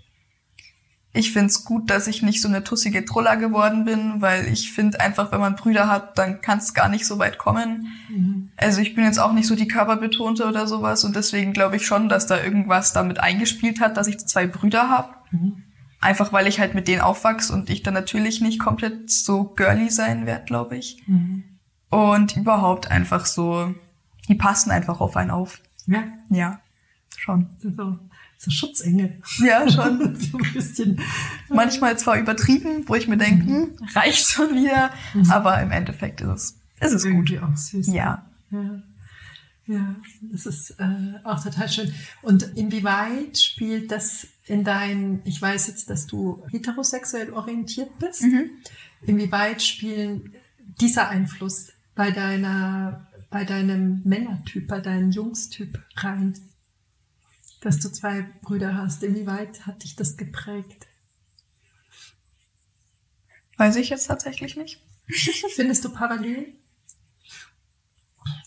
Ich 1.11 1.33
find's 1.33 1.65
gut, 1.65 1.89
dass 1.89 2.07
ich 2.07 2.21
nicht 2.21 2.41
so 2.41 2.47
eine 2.47 2.63
tussige 2.63 3.03
Trulla 3.03 3.35
geworden 3.35 3.83
bin, 3.83 4.21
weil 4.21 4.47
ich 4.47 4.71
finde 4.71 5.01
einfach, 5.01 5.33
wenn 5.33 5.41
man 5.41 5.57
Brüder 5.57 5.89
hat, 5.89 6.17
dann 6.17 6.39
kann 6.39 6.59
es 6.59 6.73
gar 6.73 6.87
nicht 6.87 7.05
so 7.05 7.19
weit 7.19 7.39
kommen. 7.39 7.91
Mhm. 8.07 8.51
Also 8.55 8.79
ich 8.79 8.95
bin 8.95 9.03
jetzt 9.03 9.19
auch 9.19 9.33
nicht 9.33 9.47
so 9.47 9.57
die 9.57 9.67
Körperbetonte 9.67 10.47
oder 10.47 10.65
sowas 10.65 11.03
und 11.03 11.13
deswegen 11.17 11.51
glaube 11.51 11.75
ich 11.75 11.85
schon, 11.85 12.07
dass 12.07 12.25
da 12.25 12.41
irgendwas 12.41 12.93
damit 12.93 13.19
eingespielt 13.19 13.81
hat, 13.81 13.97
dass 13.97 14.07
ich 14.07 14.19
zwei 14.19 14.47
Brüder 14.47 14.89
habe. 14.89 15.09
Mhm. 15.31 15.64
Einfach 16.05 16.31
weil 16.31 16.45
ich 16.45 16.59
halt 16.59 16.75
mit 16.75 16.87
denen 16.87 17.01
aufwachse 17.01 17.51
und 17.51 17.69
ich 17.71 17.81
dann 17.81 17.95
natürlich 17.95 18.39
nicht 18.39 18.59
komplett 18.59 19.09
so 19.09 19.43
girly 19.43 19.89
sein 19.89 20.27
werde, 20.27 20.45
glaube 20.45 20.77
ich. 20.77 21.01
Mhm. 21.07 21.43
Und 21.89 22.37
überhaupt 22.37 22.91
einfach 22.91 23.25
so, 23.25 23.73
die 24.27 24.35
passen 24.35 24.69
einfach 24.69 25.01
auf 25.01 25.17
einen 25.17 25.31
auf. 25.31 25.61
Ja, 25.87 26.03
Ja, 26.29 26.59
schon. 27.17 27.47
so, 27.59 27.97
so 28.37 28.51
Schutzengel. 28.51 29.19
Ja, 29.39 29.67
schon. 29.67 30.15
so 30.19 30.37
ein 30.37 30.53
bisschen. 30.53 31.01
Manchmal 31.49 31.97
zwar 31.97 32.17
übertrieben, 32.19 32.83
wo 32.87 32.93
ich 32.93 33.07
mir 33.07 33.17
denke, 33.17 33.45
hm, 33.45 33.71
reicht 33.95 34.27
schon 34.29 34.51
wieder, 34.53 34.91
aber 35.29 35.59
im 35.61 35.71
Endeffekt 35.71 36.21
ist 36.21 36.27
es, 36.29 36.57
ist 36.81 36.93
es 36.93 37.03
gut. 37.03 37.31
Irgendwie 37.31 37.39
auch 37.39 37.57
süß. 37.57 37.87
Ja. 37.87 38.25
Ja, 38.51 38.81
ja 39.67 39.95
das 40.21 40.45
ist 40.45 40.71
äh, 40.79 41.19
auch 41.23 41.43
total 41.43 41.69
schön. 41.69 41.93
Und 42.21 42.43
inwieweit 42.55 43.37
spielt 43.37 43.91
das 43.91 44.27
in 44.45 44.63
dein, 44.63 45.21
ich 45.25 45.41
weiß 45.41 45.67
jetzt, 45.67 45.89
dass 45.89 46.05
du 46.07 46.43
heterosexuell 46.51 47.33
orientiert 47.33 47.97
bist, 47.99 48.23
Mhm. 48.23 48.49
inwieweit 49.01 49.61
spielen 49.61 50.33
dieser 50.81 51.09
Einfluss 51.09 51.69
bei 51.95 52.11
deiner, 52.11 53.07
bei 53.29 53.43
deinem 53.45 54.01
Männertyp, 54.03 54.67
bei 54.67 54.79
deinem 54.81 55.11
Jungstyp 55.11 55.81
rein? 55.97 56.37
Dass 57.61 57.79
du 57.79 57.89
zwei 57.89 58.25
Brüder 58.43 58.75
hast, 58.75 59.01
inwieweit 59.01 59.65
hat 59.65 59.81
dich 59.83 59.95
das 59.95 60.17
geprägt? 60.17 60.85
Weiß 63.57 63.75
ich 63.77 63.89
jetzt 63.89 64.07
tatsächlich 64.07 64.55
nicht. 64.57 64.81
Findest 65.55 65.85
du 65.85 65.89
parallel? 65.89 66.53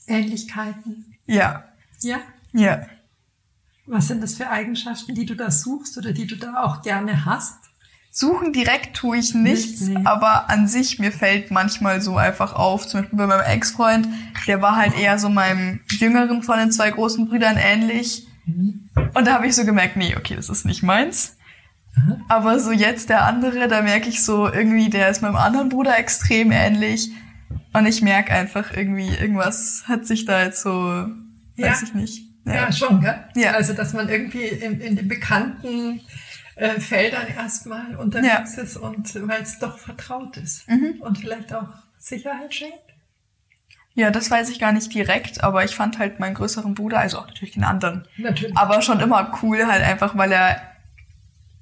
Ähnlichkeiten? 0.08 1.14
Ja, 1.26 1.64
Ja? 2.00 2.18
ja. 2.52 2.86
Was 3.86 4.08
sind 4.08 4.22
das 4.22 4.34
für 4.34 4.50
Eigenschaften, 4.50 5.14
die 5.14 5.24
du 5.24 5.34
da 5.34 5.50
suchst 5.50 5.96
oder 5.96 6.12
die 6.12 6.26
du 6.26 6.36
da 6.36 6.62
auch 6.62 6.82
gerne 6.82 7.24
hast? 7.24 7.56
Suchen 8.10 8.52
direkt 8.52 8.96
tue 8.96 9.16
ich 9.18 9.34
nichts, 9.34 9.82
Nicht, 9.82 9.98
nee. 9.98 10.04
aber 10.04 10.50
an 10.50 10.66
sich 10.66 10.98
mir 10.98 11.12
fällt 11.12 11.50
manchmal 11.50 12.00
so 12.00 12.16
einfach 12.16 12.52
auf. 12.54 12.86
Zum 12.86 13.00
Beispiel 13.00 13.18
bei 13.18 13.26
meinem 13.26 13.44
Ex-Freund, 13.46 14.08
der 14.46 14.60
war 14.60 14.76
halt 14.76 14.98
eher 14.98 15.18
so 15.18 15.28
meinem 15.28 15.80
jüngeren 15.88 16.42
von 16.42 16.58
den 16.58 16.72
zwei 16.72 16.90
großen 16.90 17.28
Brüdern 17.28 17.56
ähnlich. 17.56 18.26
Und 19.14 19.26
da 19.26 19.34
habe 19.34 19.46
ich 19.46 19.54
so 19.54 19.64
gemerkt, 19.64 19.96
nee, 19.96 20.16
okay, 20.16 20.34
das 20.36 20.48
ist 20.48 20.64
nicht 20.64 20.82
meins. 20.82 21.36
Aber 22.28 22.58
so 22.60 22.72
jetzt 22.72 23.08
der 23.08 23.24
andere, 23.24 23.68
da 23.68 23.82
merke 23.82 24.08
ich 24.08 24.24
so 24.24 24.50
irgendwie, 24.50 24.88
der 24.90 25.08
ist 25.10 25.20
meinem 25.22 25.36
anderen 25.36 25.68
Bruder 25.68 25.98
extrem 25.98 26.50
ähnlich. 26.50 27.10
Und 27.72 27.86
ich 27.86 28.02
merke 28.02 28.32
einfach 28.32 28.72
irgendwie, 28.76 29.08
irgendwas 29.08 29.84
hat 29.86 30.06
sich 30.06 30.24
da 30.24 30.42
jetzt 30.42 30.62
so, 30.62 30.70
weiß 30.70 31.10
Ja. 31.56 31.76
ich 31.82 31.94
nicht. 31.94 32.22
Ja, 32.44 32.72
schon, 32.72 33.00
gell? 33.02 33.22
Ja. 33.34 33.52
Also, 33.52 33.74
dass 33.74 33.92
man 33.92 34.08
irgendwie 34.08 34.44
in, 34.44 34.80
in 34.80 34.96
den 34.96 35.06
bekannten 35.06 36.00
äh, 36.56 36.80
Feldern 36.80 37.26
erstmal 37.36 37.94
unterwegs 37.96 38.56
ist 38.56 38.76
und 38.78 39.14
weil 39.28 39.42
es 39.42 39.58
doch 39.58 39.78
vertraut 39.78 40.36
ist 40.38 40.66
Mhm. 40.68 40.94
und 41.00 41.18
vielleicht 41.18 41.52
auch 41.52 41.68
Sicherheit 41.98 42.54
schenkt. 42.54 42.78
Ja, 43.94 44.10
das 44.10 44.30
weiß 44.30 44.48
ich 44.48 44.58
gar 44.60 44.72
nicht 44.72 44.94
direkt, 44.94 45.42
aber 45.44 45.64
ich 45.64 45.74
fand 45.74 45.98
halt 45.98 46.20
meinen 46.20 46.34
größeren 46.34 46.74
Bruder, 46.74 47.00
also 47.00 47.18
auch 47.18 47.26
natürlich 47.26 47.54
den 47.54 47.64
anderen, 47.64 48.06
Natürlich. 48.16 48.56
aber 48.56 48.80
schon 48.80 49.00
immer 49.00 49.36
cool, 49.42 49.66
halt 49.66 49.82
einfach, 49.84 50.16
weil 50.16 50.32
er 50.32 50.62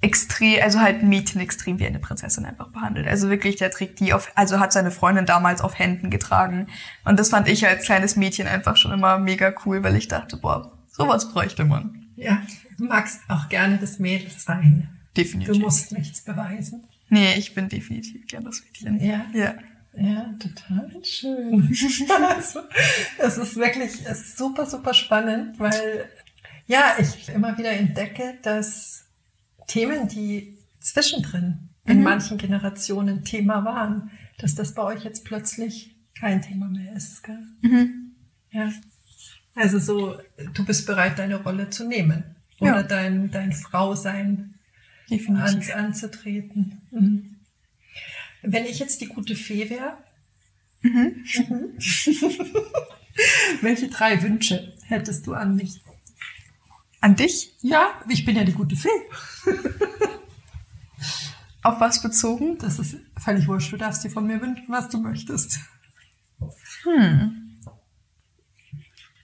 extrem, 0.01 0.63
also 0.63 0.81
halt 0.81 1.03
Mädchen 1.03 1.41
extrem 1.41 1.79
wie 1.79 1.87
eine 1.87 1.99
Prinzessin 1.99 2.45
einfach 2.45 2.69
behandelt. 2.69 3.09
Also 3.09 3.31
wirklich, 3.31 3.57
der 3.57 3.71
trägt 3.71 4.01
die 4.01 4.13
auf, 4.13 4.31
also 4.35 4.61
hat 4.61 4.73
seine 4.73 4.91
Freundin 4.91 5.27
damals 5.27 5.61
auf 5.61 5.79
Händen 5.79 6.11
getragen. 6.11 6.69
Und 7.05 7.19
das 7.19 7.31
fand 7.31 7.49
ich 7.49 7.67
als 7.67 7.85
kleines 7.85 8.17
Mädchen 8.17 8.47
einfach 8.47 8.77
schon 8.77 8.93
immer 8.93 9.19
mega 9.19 9.55
cool, 9.65 9.83
weil 9.83 9.97
ich 9.97 10.09
dachte, 10.09 10.37
boah, 10.37 10.73
sowas 10.91 11.33
bräuchte 11.33 11.65
man. 11.65 12.07
Ja, 12.17 12.43
du 12.79 12.85
magst 12.85 13.21
auch 13.29 13.49
gerne 13.49 13.79
das 13.79 13.99
Mädel 13.99 14.31
sein. 14.31 14.89
Du 15.15 15.23
Definitiv. 15.23 15.59
musst 15.59 15.93
nichts 15.93 16.21
beweisen. 16.23 16.85
Nee, 17.09 17.35
ich 17.35 17.55
bin 17.55 17.69
definitiv 17.69 18.27
gern 18.27 18.45
das 18.45 18.63
Mädchen. 18.63 19.01
Ja. 19.05 19.27
Ja. 19.33 19.55
Ja, 19.99 20.35
total 20.39 20.91
schön. 21.03 21.75
also, 22.37 22.61
es 23.19 23.39
ist 23.39 23.57
wirklich 23.57 23.93
es 24.05 24.21
ist 24.21 24.37
super, 24.37 24.67
super 24.67 24.93
spannend, 24.93 25.59
weil 25.59 26.07
ja, 26.67 26.97
ich 26.99 27.31
immer 27.31 27.57
wieder 27.57 27.71
entdecke, 27.71 28.35
dass 28.43 29.06
Themen, 29.67 30.09
die 30.09 30.57
zwischendrin 30.81 31.69
in 31.85 31.99
Mhm. 31.99 32.05
manchen 32.05 32.39
Generationen 32.39 33.25
Thema 33.25 33.65
waren, 33.65 34.11
dass 34.39 34.55
das 34.55 34.75
bei 34.75 34.83
euch 34.83 35.05
jetzt 35.05 35.25
plötzlich 35.25 35.95
kein 36.19 36.43
Thema 36.43 36.67
mehr 36.69 36.95
ist. 36.95 37.23
Gell? 37.23 37.39
Mhm. 37.63 38.13
Ja. 38.51 38.73
Also 39.55 39.79
so, 39.79 40.19
du 40.55 40.65
bist 40.65 40.87
bereit, 40.87 41.19
deine 41.19 41.37
Rolle 41.43 41.71
zu 41.71 41.87
nehmen 41.87 42.25
oder 42.61 42.77
Ja. 42.77 42.83
dein, 42.83 43.31
dein 43.31 43.53
Frausein 43.53 44.55
an, 45.11 45.63
anzutreten. 45.75 46.81
Mhm. 46.91 47.37
Wenn 48.43 48.65
ich 48.67 48.79
jetzt 48.79 49.01
die 49.01 49.07
gute 49.07 49.35
Fee 49.35 49.71
wäre, 49.71 49.97
Mhm. 50.83 51.25
welche 53.63 53.89
drei 53.89 54.23
Wünsche 54.23 54.73
hättest 54.87 55.27
du 55.27 55.33
an 55.35 55.57
mich? 55.57 55.81
An 57.07 57.15
dich? 57.15 57.53
Ja, 57.63 58.01
ich 58.09 58.25
bin 58.25 58.35
ja 58.35 58.43
die 58.43 58.53
gute 58.53 58.75
Fee. 58.75 58.89
Auf 61.63 61.79
was 61.79 62.03
bezogen? 62.03 62.59
Das 62.59 62.81
ist 62.81 62.97
völlig 63.17 63.47
wurscht. 63.47 63.73
Du 63.73 63.77
darfst 63.77 64.03
dir 64.03 64.11
von 64.11 64.27
mir 64.27 64.41
wünschen, 64.41 64.65
was 64.67 64.89
du 64.89 65.01
möchtest. 65.01 65.61
Hm. 66.83 67.61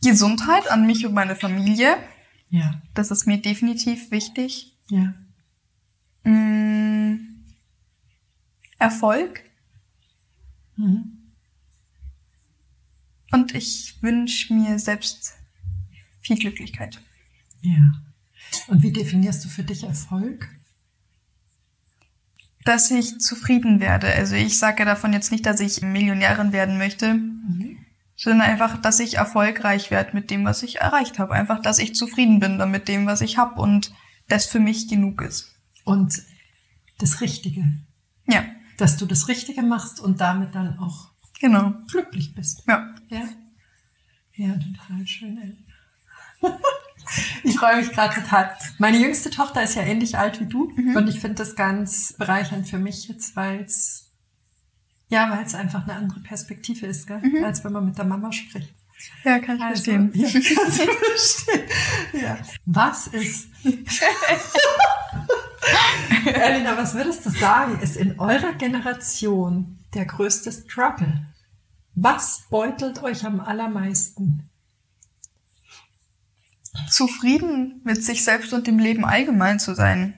Gesundheit 0.01 0.71
an 0.71 0.87
mich 0.87 1.05
und 1.05 1.13
meine 1.13 1.35
Familie. 1.35 1.97
Ja, 2.51 2.81
Das 2.95 3.11
ist 3.11 3.27
mir 3.27 3.39
definitiv 3.39 4.13
wichtig. 4.13 4.77
ja. 4.89 5.15
Mm, 6.23 7.17
Erfolg. 8.79 9.43
Mhm. 10.77 11.19
Und 13.33 13.57
ich 13.57 14.01
wünsche 14.03 14.55
mir 14.55 14.79
selbst 14.79 15.33
viel 16.21 16.39
Glücklichkeit. 16.39 17.01
Ja. 17.63 17.93
Und 18.69 18.83
wie 18.83 18.93
definierst 18.93 19.45
du 19.45 19.49
für 19.49 19.63
dich 19.63 19.85
Erfolg? 19.85 20.49
Dass 22.65 22.91
ich 22.91 23.19
zufrieden 23.19 23.81
werde. 23.81 24.13
Also 24.13 24.37
ich 24.37 24.59
sage 24.59 24.85
davon 24.85 25.13
jetzt 25.13 25.33
nicht, 25.33 25.47
dass 25.47 25.59
ich 25.61 25.83
Millionärin 25.83 26.53
werden 26.53 26.79
möchte, 26.79 27.15
Mhm. 27.15 27.79
sondern 28.15 28.43
einfach, 28.49 28.81
dass 28.81 29.01
ich 29.01 29.15
erfolgreich 29.17 29.91
werde 29.91 30.15
mit 30.15 30.31
dem, 30.31 30.45
was 30.45 30.63
ich 30.63 30.81
erreicht 30.81 31.19
habe. 31.19 31.35
Einfach, 31.35 31.61
dass 31.61 31.79
ich 31.79 31.95
zufrieden 31.95 32.39
bin 32.39 32.59
dann 32.59 32.71
mit 32.71 32.87
dem, 32.89 33.07
was 33.07 33.21
ich 33.21 33.37
habe 33.37 33.61
und 33.61 33.93
das 34.29 34.47
für 34.47 34.61
mich 34.61 34.87
genug 34.89 35.23
ist. 35.23 35.51
Und 35.85 36.23
das 36.99 37.21
Richtige. 37.21 37.65
Ja, 38.29 38.45
Dass 38.79 38.97
du 38.97 39.07
das 39.07 39.27
Richtige 39.29 39.63
machst 39.63 39.99
und 40.01 40.21
damit 40.21 40.55
dann 40.55 40.79
auch 40.79 41.11
genau. 41.41 41.75
glücklich 41.91 42.35
bist. 42.35 42.63
Ja. 42.69 42.95
Ja. 43.09 43.29
Ja, 44.35 44.55
total 44.55 45.07
schön. 45.07 45.57
Ich 47.51 47.59
freue 47.59 47.77
mich 47.77 47.91
gerade 47.91 48.15
total. 48.15 48.57
Meine 48.79 48.99
jüngste 48.99 49.31
Tochter 49.31 49.63
ist 49.63 49.75
ja 49.75 49.83
ähnlich 49.83 50.17
alt 50.19 50.41
wie 50.41 50.47
du 50.47 50.71
Mhm. 50.77 50.97
und 50.97 51.09
ich 51.09 51.21
finde 51.21 51.37
das 51.37 51.57
ganz 51.57 52.13
bereichernd 52.15 52.69
für 52.69 52.79
mich 52.79 53.09
jetzt, 53.09 53.35
weil 53.37 53.63
es 53.63 54.09
ja, 55.09 55.31
weil 55.31 55.45
es 55.45 55.55
einfach 55.55 55.83
eine 55.85 55.95
andere 55.95 56.21
Perspektive 56.21 56.87
ist, 56.87 57.07
gell? 57.07 57.19
Mhm. 57.21 57.45
als 57.45 57.63
wenn 57.65 57.73
man 57.73 57.85
mit 57.85 57.99
der 57.99 58.05
Mama 58.07 58.33
spricht. 58.33 58.73
Ja, 59.25 59.39
kann 59.41 59.57
ich 59.57 59.63
Also, 59.63 59.93
verstehen. 59.93 60.11
Ja, 60.15 60.29
kannst 60.33 60.81
du 60.81 60.87
verstehen. 60.87 61.69
Ja. 62.23 62.39
Was 62.65 63.07
ist? 63.09 63.49
Elina, 66.25 66.77
was 66.77 66.95
würdest 66.95 67.25
du 67.27 67.31
sagen, 67.31 67.79
ist 67.81 67.97
in 67.97 68.19
eurer 68.19 68.53
Generation 68.55 69.79
der 69.95 70.05
größte 70.07 70.51
Struggle? 70.53 71.27
Was 71.95 72.45
beutelt 72.51 73.03
euch 73.03 73.25
am 73.27 73.41
allermeisten? 73.41 74.49
Zufrieden 76.89 77.81
mit 77.85 78.03
sich 78.05 78.25
selbst 78.25 78.53
und 78.53 78.67
dem 78.67 78.79
Leben 78.79 79.05
allgemein 79.05 79.59
zu 79.59 79.75
sein. 79.75 80.15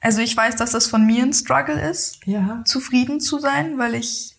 Also 0.00 0.20
ich 0.20 0.36
weiß, 0.36 0.56
dass 0.56 0.72
das 0.72 0.86
von 0.86 1.06
mir 1.06 1.22
ein 1.22 1.32
Struggle 1.32 1.80
ist, 1.80 2.18
Ja, 2.26 2.62
zufrieden 2.66 3.20
zu 3.20 3.38
sein, 3.38 3.78
weil 3.78 3.94
ich 3.94 4.36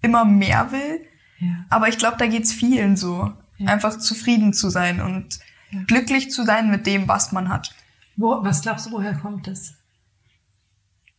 immer 0.00 0.24
mehr 0.24 0.70
will. 0.70 1.00
ja, 1.40 1.64
Aber 1.70 1.88
ich 1.88 1.98
glaube, 1.98 2.16
da 2.18 2.26
geht's 2.28 2.52
vielen 2.52 2.96
so. 2.96 3.32
Ja. 3.58 3.68
Einfach 3.72 3.98
zufrieden 3.98 4.52
zu 4.52 4.70
sein 4.70 5.00
und 5.00 5.40
glücklich 5.86 6.30
zu 6.30 6.44
sein 6.44 6.70
mit 6.70 6.86
dem, 6.86 7.08
was 7.08 7.32
man 7.32 7.48
hat. 7.48 7.74
Wo, 8.16 8.44
was 8.44 8.60
glaubst 8.62 8.86
du, 8.86 8.92
woher 8.92 9.14
kommt 9.14 9.48
es? 9.48 9.74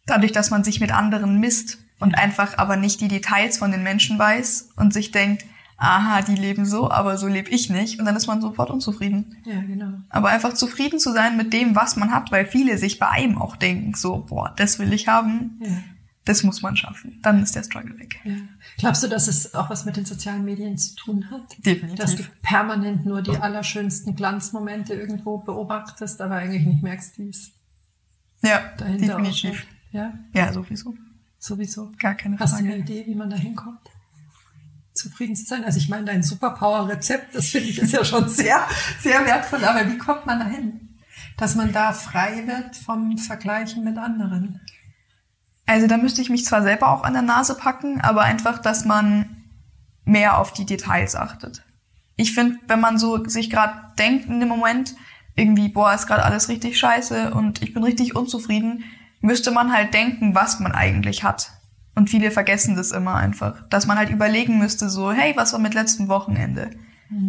Dadurch, 0.06 0.32
dass 0.32 0.50
man 0.50 0.64
sich 0.64 0.80
mit 0.80 0.92
anderen 0.92 1.40
misst 1.40 1.80
und 2.00 2.16
einfach 2.16 2.58
aber 2.58 2.78
nicht 2.78 3.02
die 3.02 3.08
Details 3.10 3.58
von 3.58 3.72
den 3.72 3.84
Menschen 3.84 4.18
weiß 4.18 4.70
und 4.78 4.94
sich 4.94 5.12
denkt, 5.12 5.46
aha, 5.78 6.22
die 6.24 6.36
leben 6.36 6.66
so, 6.66 6.90
aber 6.92 7.18
so 7.18 7.28
lebe 7.28 7.50
ich 7.50 7.70
nicht. 7.70 8.00
Und 8.00 8.06
dann 8.06 8.16
ist 8.16 8.28
man 8.28 8.42
sofort 8.42 8.70
unzufrieden. 8.72 9.38
Ja, 9.46 9.62
genau. 9.62 9.94
Aber 10.10 10.30
einfach 10.30 10.54
zufrieden 10.54 11.00
zu 11.00 11.12
sein 11.14 11.38
mit 11.38 11.54
dem, 11.54 11.76
was 11.76 11.96
man 11.96 12.12
hat, 12.12 12.32
weil 12.32 12.46
viele 12.46 12.78
sich 12.78 12.98
bei 13.00 13.08
einem 13.10 13.38
auch 13.42 13.56
denken, 13.56 13.94
so, 13.94 14.26
boah, 14.28 14.54
das 14.58 14.80
will 14.80 14.92
ich 14.94 15.08
haben. 15.08 15.60
Ja. 15.62 15.70
Das 16.26 16.44
muss 16.44 16.62
man 16.62 16.76
schaffen. 16.76 17.20
Dann 17.22 17.42
ist 17.42 17.56
der 17.56 17.64
Struggle 17.64 17.98
weg. 18.00 18.20
Ja. 18.26 18.34
Glaubst 18.80 19.02
du, 19.02 19.08
dass 19.08 19.30
es 19.30 19.56
auch 19.56 19.70
was 19.70 19.86
mit 19.86 19.96
den 19.96 20.04
sozialen 20.04 20.44
Medien 20.44 20.78
zu 20.78 20.94
tun 20.96 21.32
hat? 21.32 21.56
Definitiv. 21.66 22.00
Dass 22.00 22.16
du 22.18 22.24
permanent 22.42 23.06
nur 23.06 23.22
die 23.22 23.38
allerschönsten 23.38 24.14
Glanzmomente 24.14 24.94
irgendwo 24.94 25.38
beobachtest, 25.38 26.20
aber 26.20 26.36
eigentlich 26.36 26.66
nicht 26.66 26.84
merkst, 26.84 27.18
wie 27.20 27.30
es 27.30 27.52
Ja, 28.42 28.60
dahinter 28.78 29.16
definitiv. 29.18 29.52
ausschaut. 29.52 29.68
Ja, 29.94 30.14
Ja, 30.34 30.52
sowieso. 30.52 30.96
sowieso. 31.40 31.92
Gar 31.98 32.16
keine 32.16 32.38
Hast 32.40 32.54
du 32.56 32.58
eine 32.58 32.70
Frage. 32.72 32.82
Idee, 32.82 33.06
wie 33.08 33.16
man 33.16 33.30
da 33.30 33.38
hinkommt? 33.38 33.80
Zufrieden 34.98 35.36
zu 35.36 35.46
sein? 35.46 35.64
Also 35.64 35.78
ich 35.78 35.90
meine, 35.90 36.06
dein 36.06 36.24
Superpower-Rezept, 36.24 37.36
das 37.36 37.48
finde 37.48 37.70
ich 37.70 37.80
ist 37.80 37.94
ja 37.94 38.04
schon 38.04 38.28
sehr, 38.28 38.62
sehr 39.02 39.26
wertvoll, 39.26 39.64
aber 39.64 39.90
wie 39.90 39.98
kommt 39.98 40.26
man 40.26 40.40
dahin? 40.40 40.98
Dass 41.38 41.56
man 41.56 41.72
da 41.72 41.94
frei 41.94 42.46
wird 42.48 42.76
vom 42.76 43.18
Vergleichen 43.18 43.84
mit 43.84 43.98
anderen. 43.98 44.60
Also 45.66 45.88
da 45.88 45.98
müsste 45.98 46.22
ich 46.22 46.30
mich 46.30 46.46
zwar 46.46 46.64
selber 46.64 46.90
auch 46.90 47.04
an 47.04 47.14
der 47.14 47.22
Nase 47.22 47.56
packen, 47.56 48.02
aber 48.02 48.22
einfach, 48.22 48.60
dass 48.60 48.86
man 48.86 49.44
mehr 50.06 50.38
auf 50.40 50.54
die 50.54 50.66
Details 50.66 51.16
achtet. 51.16 51.64
Ich 52.16 52.34
finde, 52.34 52.58
wenn 52.68 52.80
man 52.80 52.98
so 52.98 53.24
sich 53.26 53.50
gerade 53.50 53.74
denkt 54.00 54.28
in 54.28 54.40
dem 54.40 54.50
Moment, 54.50 54.96
irgendwie, 55.36 55.70
boah, 55.70 55.94
ist 55.94 56.08
gerade 56.08 56.24
alles 56.24 56.50
richtig 56.50 56.80
scheiße 56.80 57.34
und 57.34 57.62
ich 57.62 57.74
bin 57.74 57.84
richtig 57.84 58.16
unzufrieden, 58.16 58.84
müsste 59.22 59.52
man 59.52 59.72
halt 59.72 59.94
denken, 59.94 60.34
was 60.34 60.60
man 60.60 60.72
eigentlich 60.72 61.24
hat. 61.24 61.52
Und 61.98 62.10
viele 62.10 62.30
vergessen 62.32 62.76
das 62.76 62.92
immer 62.92 63.16
einfach. 63.16 63.68
Dass 63.70 63.88
man 63.88 63.98
halt 63.98 64.10
überlegen 64.10 64.60
müsste, 64.60 64.90
so, 64.90 65.12
hey, 65.12 65.34
was 65.36 65.52
war 65.54 65.60
mit 65.60 65.74
letztem 65.74 66.08
Wochenende? 66.08 66.70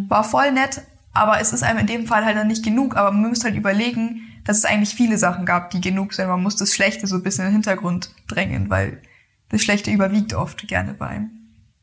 War 0.07 0.23
voll 0.23 0.51
nett, 0.51 0.81
aber 1.13 1.39
es 1.41 1.53
ist 1.53 1.63
einem 1.63 1.79
in 1.79 1.87
dem 1.87 2.05
Fall 2.05 2.23
halt 2.25 2.37
dann 2.37 2.47
nicht 2.47 2.63
genug. 2.63 2.95
Aber 2.95 3.11
man 3.11 3.29
müsste 3.29 3.45
halt 3.45 3.55
überlegen, 3.55 4.21
dass 4.45 4.57
es 4.57 4.65
eigentlich 4.65 4.93
viele 4.95 5.17
Sachen 5.17 5.45
gab, 5.45 5.71
die 5.71 5.81
genug 5.81 6.13
sind. 6.13 6.27
Man 6.27 6.43
muss 6.43 6.55
das 6.55 6.73
Schlechte 6.73 7.07
so 7.07 7.15
ein 7.15 7.23
bisschen 7.23 7.45
in 7.45 7.49
den 7.51 7.53
Hintergrund 7.55 8.11
drängen, 8.27 8.69
weil 8.69 9.01
das 9.49 9.61
Schlechte 9.61 9.89
überwiegt 9.91 10.33
oft 10.33 10.67
gerne 10.67 10.93
bei 10.93 11.07
einem. 11.07 11.31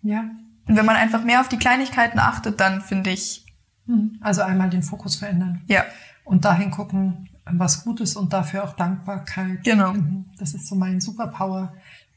Ja. 0.03 0.25
Und 0.69 0.77
wenn 0.77 0.87
man 0.87 0.97
einfach 0.97 1.25
mehr 1.25 1.41
auf 1.41 1.49
die 1.49 1.59
Kleinigkeiten 1.59 2.19
achtet, 2.21 2.61
dann 2.61 2.81
finde 2.83 3.11
ich, 3.11 3.45
Also 4.21 4.43
einmal 4.43 4.71
den 4.71 4.83
Fokus 4.83 5.17
verändern. 5.17 5.61
ja, 5.67 5.85
und 6.25 6.45
dahin 6.45 6.71
gucken, 6.71 7.29
was 7.49 7.85
gut 7.85 8.01
ist 8.01 8.17
und 8.17 8.33
dafür 8.33 8.65
auch 8.65 8.75
Dankbarkeit 8.75 9.63
Genau. 9.65 9.93
finden. 9.93 10.31
Das 10.39 10.55
ist 10.55 10.67
so 10.67 10.75
mein 10.75 11.01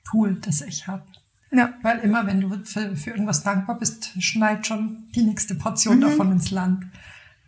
Superpower-Tool, 0.06 0.36
das 0.42 0.62
ich 0.62 0.88
habe. 0.88 1.04
ja, 1.52 1.74
Weil 1.82 2.00
immer, 2.00 2.26
wenn 2.26 2.42
du 2.42 2.64
für, 2.66 2.96
für 2.96 3.12
irgendwas 3.12 3.44
dankbar 3.44 3.78
bist, 3.78 4.12
schneit 4.20 4.68
schon 4.68 5.04
die 5.16 5.24
nächste 5.24 5.56
Portion 5.56 6.02
davon 6.02 6.32
ins 6.32 6.52
Land. 6.52 6.86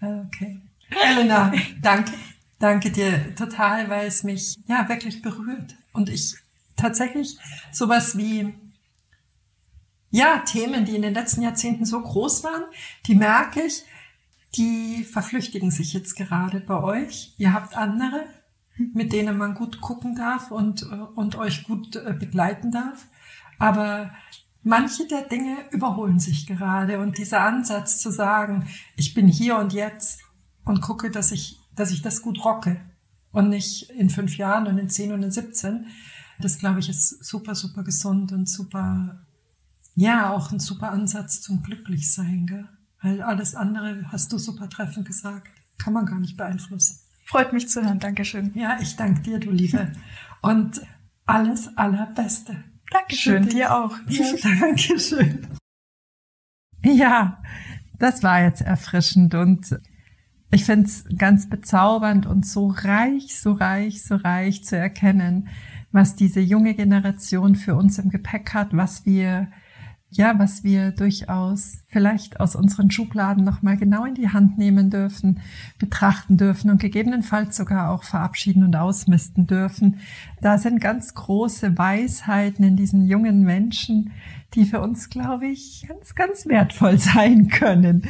Äh, 0.01 0.21
Okay. 0.27 0.59
Elena, 0.89 1.53
danke. 1.81 2.11
Danke 2.59 2.91
dir 2.91 3.33
total, 3.35 3.89
weil 3.89 4.07
es 4.07 4.23
mich 4.23 4.55
ja 4.67 4.87
wirklich 4.89 5.21
berührt. 5.21 5.75
Und 5.93 6.09
ich 6.09 6.35
tatsächlich 6.75 7.37
sowas 7.71 8.17
wie 8.17 8.53
ja, 10.09 10.39
Themen, 10.39 10.85
die 10.85 10.95
in 10.95 11.01
den 11.01 11.13
letzten 11.13 11.41
Jahrzehnten 11.43 11.85
so 11.85 12.01
groß 12.01 12.43
waren, 12.43 12.63
die 13.07 13.15
merke 13.15 13.61
ich, 13.61 13.83
die 14.55 15.03
verflüchtigen 15.03 15.71
sich 15.71 15.93
jetzt 15.93 16.15
gerade 16.15 16.59
bei 16.59 16.81
euch. 16.83 17.33
Ihr 17.37 17.53
habt 17.53 17.77
andere, 17.77 18.25
mit 18.93 19.13
denen 19.13 19.37
man 19.37 19.53
gut 19.53 19.81
gucken 19.81 20.15
darf 20.15 20.51
und, 20.51 20.83
äh, 20.83 20.95
und 21.15 21.35
euch 21.35 21.63
gut 21.63 21.95
äh, 21.95 22.13
begleiten 22.17 22.71
darf. 22.71 23.07
Aber 23.59 24.11
manche 24.63 25.07
der 25.07 25.23
Dinge 25.23 25.57
überholen 25.71 26.19
sich 26.19 26.47
gerade 26.47 26.99
und 26.99 27.17
dieser 27.17 27.41
Ansatz 27.41 27.99
zu 27.99 28.11
sagen, 28.11 28.67
ich 28.95 29.13
bin 29.13 29.27
hier 29.27 29.57
und 29.57 29.73
jetzt 29.73 30.21
und 30.65 30.81
gucke, 30.81 31.11
dass 31.11 31.31
ich, 31.31 31.59
dass 31.75 31.91
ich 31.91 32.01
das 32.01 32.21
gut 32.21 32.43
rocke 32.43 32.79
und 33.31 33.49
nicht 33.49 33.89
in 33.91 34.09
fünf 34.09 34.37
Jahren 34.37 34.67
und 34.67 34.77
in 34.77 34.89
zehn 34.89 35.11
und 35.11 35.23
in 35.23 35.31
17, 35.31 35.87
das 36.39 36.59
glaube 36.59 36.79
ich 36.79 36.89
ist 36.89 37.23
super, 37.23 37.55
super 37.55 37.83
gesund 37.83 38.31
und 38.31 38.49
super, 38.49 39.21
ja, 39.95 40.31
auch 40.31 40.51
ein 40.51 40.59
super 40.59 40.91
Ansatz 40.91 41.41
zum 41.41 41.61
Glücklichsein, 41.63 42.47
gell? 42.47 42.67
Weil 43.01 43.21
alles 43.21 43.55
andere, 43.55 44.11
hast 44.11 44.31
du 44.31 44.37
super 44.37 44.69
treffend 44.69 45.07
gesagt, 45.07 45.47
kann 45.77 45.93
man 45.93 46.05
gar 46.05 46.19
nicht 46.19 46.37
beeinflussen. 46.37 46.99
Freut 47.31 47.53
mich 47.53 47.69
zu 47.69 47.81
hören. 47.81 47.99
Dankeschön. 47.99 48.51
Ja, 48.55 48.77
ich 48.81 48.97
danke 48.97 49.21
dir, 49.21 49.39
du 49.39 49.51
Liebe. 49.51 49.93
Und 50.41 50.81
alles 51.25 51.75
allerbeste. 51.77 52.61
Dankeschön, 52.91 53.47
dir 53.47 53.73
auch. 53.73 53.95
Ja, 54.09 54.25
Dankeschön. 54.59 55.47
Ja, 56.83 57.41
das 57.97 58.21
war 58.21 58.41
jetzt 58.41 58.61
erfrischend 58.61 59.33
und 59.33 59.79
ich 60.51 60.65
finde 60.65 60.87
es 60.87 61.05
ganz 61.17 61.47
bezaubernd 61.47 62.25
und 62.25 62.45
so 62.45 62.67
reich, 62.67 63.39
so 63.39 63.53
reich, 63.53 64.03
so 64.03 64.15
reich 64.15 64.65
zu 64.65 64.75
erkennen, 64.75 65.47
was 65.93 66.15
diese 66.15 66.41
junge 66.41 66.73
Generation 66.73 67.55
für 67.55 67.75
uns 67.75 67.97
im 67.97 68.09
Gepäck 68.09 68.53
hat, 68.53 68.75
was 68.75 69.05
wir 69.05 69.49
ja, 70.13 70.38
was 70.38 70.65
wir 70.65 70.91
durchaus 70.91 71.78
vielleicht 71.88 72.41
aus 72.41 72.58
unseren 72.58 72.91
Schubladen 72.91 73.45
nochmal 73.45 73.78
genau 73.78 74.04
in 74.04 74.13
die 74.13 74.28
Hand 74.28 74.58
nehmen 74.58 74.89
dürfen, 74.89 75.39
betrachten 75.80 76.36
dürfen 76.36 76.69
und 76.69 76.82
gegebenenfalls 76.82 77.56
sogar 77.56 77.89
auch 77.89 78.04
verabschieden 78.04 78.65
und 78.65 78.76
ausmisten 78.76 79.47
dürfen. 79.47 80.00
Da 80.41 80.58
sind 80.58 80.82
ganz 80.82 81.13
große 81.13 81.78
Weisheiten 81.78 82.65
in 82.65 82.76
diesen 82.76 83.06
jungen 83.08 83.43
Menschen, 83.43 84.12
die 84.54 84.65
für 84.65 84.82
uns, 84.82 85.10
glaube 85.10 85.47
ich, 85.47 85.86
ganz, 85.88 86.13
ganz 86.13 86.45
wertvoll 86.45 86.97
sein 87.00 87.47
können. 87.47 88.04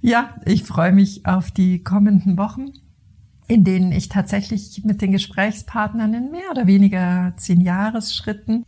Ja, 0.00 0.36
ich 0.46 0.62
freue 0.62 0.92
mich 0.92 1.26
auf 1.26 1.50
die 1.50 1.82
kommenden 1.82 2.38
Wochen 2.38 2.66
in 3.48 3.64
denen 3.64 3.90
ich 3.90 4.08
tatsächlich 4.08 4.84
mit 4.84 5.02
den 5.02 5.10
Gesprächspartnern 5.10 6.14
in 6.14 6.30
mehr 6.30 6.52
oder 6.52 6.68
weniger 6.68 7.34
zehn 7.36 7.60
Jahresschritten 7.60 8.64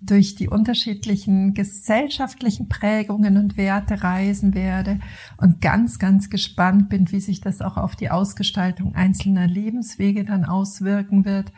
durch 0.00 0.36
die 0.36 0.48
unterschiedlichen 0.48 1.54
gesellschaftlichen 1.54 2.68
Prägungen 2.68 3.36
und 3.36 3.56
Werte 3.56 4.02
reisen 4.02 4.54
werde 4.54 5.00
und 5.38 5.60
ganz, 5.60 5.98
ganz 5.98 6.30
gespannt 6.30 6.88
bin, 6.88 7.10
wie 7.10 7.20
sich 7.20 7.40
das 7.40 7.60
auch 7.60 7.76
auf 7.76 7.96
die 7.96 8.10
Ausgestaltung 8.10 8.94
einzelner 8.94 9.48
Lebenswege 9.48 10.24
dann 10.24 10.44
auswirken 10.44 11.24
wird. 11.24 11.52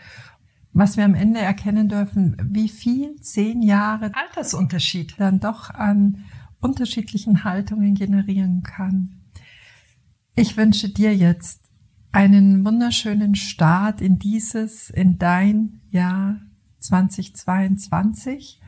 Was 0.73 0.97
wir 0.97 1.05
am 1.05 1.15
Ende 1.15 1.41
erkennen 1.41 1.89
dürfen, 1.89 2.37
wie 2.43 2.69
viel 2.69 3.17
zehn 3.21 3.61
Jahre 3.61 4.13
Altersunterschied 4.15 5.17
dann 5.19 5.41
doch 5.41 5.71
an 5.71 6.25
unterschiedlichen 6.61 7.45
Haltungen 7.45 7.95
generieren 7.95 8.63
kann. 8.63 9.21
Ich 10.37 10.57
wünsche 10.57 10.89
dir 10.89 11.15
jetzt 11.15 11.61
einen 12.13 12.65
wunderschönen 12.65 13.35
Start 13.35 14.01
in 14.01 14.19
dieses, 14.19 14.91
in 14.91 15.19
dein 15.19 15.81
Jahr 15.91 16.41
2022. 16.81 18.61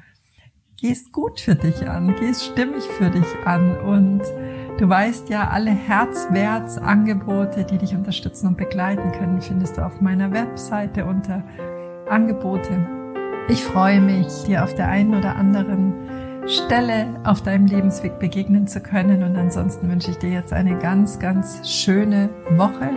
Gehst 0.77 1.12
gut 1.12 1.40
für 1.40 1.55
dich 1.55 1.88
an, 1.88 2.16
gehst 2.16 2.44
stimmig 2.44 2.83
für 2.83 3.11
dich 3.11 3.27
an 3.44 3.79
und 3.79 4.22
du 4.79 4.88
weißt 4.88 5.29
ja, 5.29 5.48
alle 5.48 5.70
Herzwertsangebote, 5.70 7.64
die 7.64 7.79
dich 7.79 7.94
unterstützen 7.94 8.48
und 8.48 8.57
begleiten 8.57 9.12
können, 9.12 9.40
findest 9.40 9.77
du 9.77 9.87
auf 9.87 10.01
meiner 10.01 10.33
Webseite 10.33 11.05
unter 11.05 11.44
Angebote. 12.11 12.87
Ich 13.48 13.62
freue 13.62 14.01
mich, 14.01 14.27
dir 14.44 14.64
auf 14.64 14.75
der 14.75 14.88
einen 14.88 15.14
oder 15.14 15.37
anderen 15.37 15.94
Stelle 16.46 17.07
auf 17.25 17.42
deinem 17.42 17.66
Lebensweg 17.66 18.18
begegnen 18.18 18.66
zu 18.66 18.81
können 18.81 19.22
und 19.22 19.37
ansonsten 19.37 19.88
wünsche 19.88 20.11
ich 20.11 20.18
dir 20.18 20.31
jetzt 20.31 20.53
eine 20.53 20.77
ganz, 20.79 21.18
ganz 21.18 21.68
schöne 21.68 22.29
Woche 22.57 22.90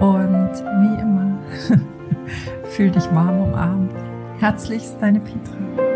und 0.00 0.52
wie 0.52 1.00
immer, 1.00 1.38
fühl 2.64 2.90
dich 2.90 3.04
warm 3.14 3.40
umarmt. 3.40 4.07
Herzlichst 4.38 4.96
deine 5.00 5.18
Petra. 5.18 5.87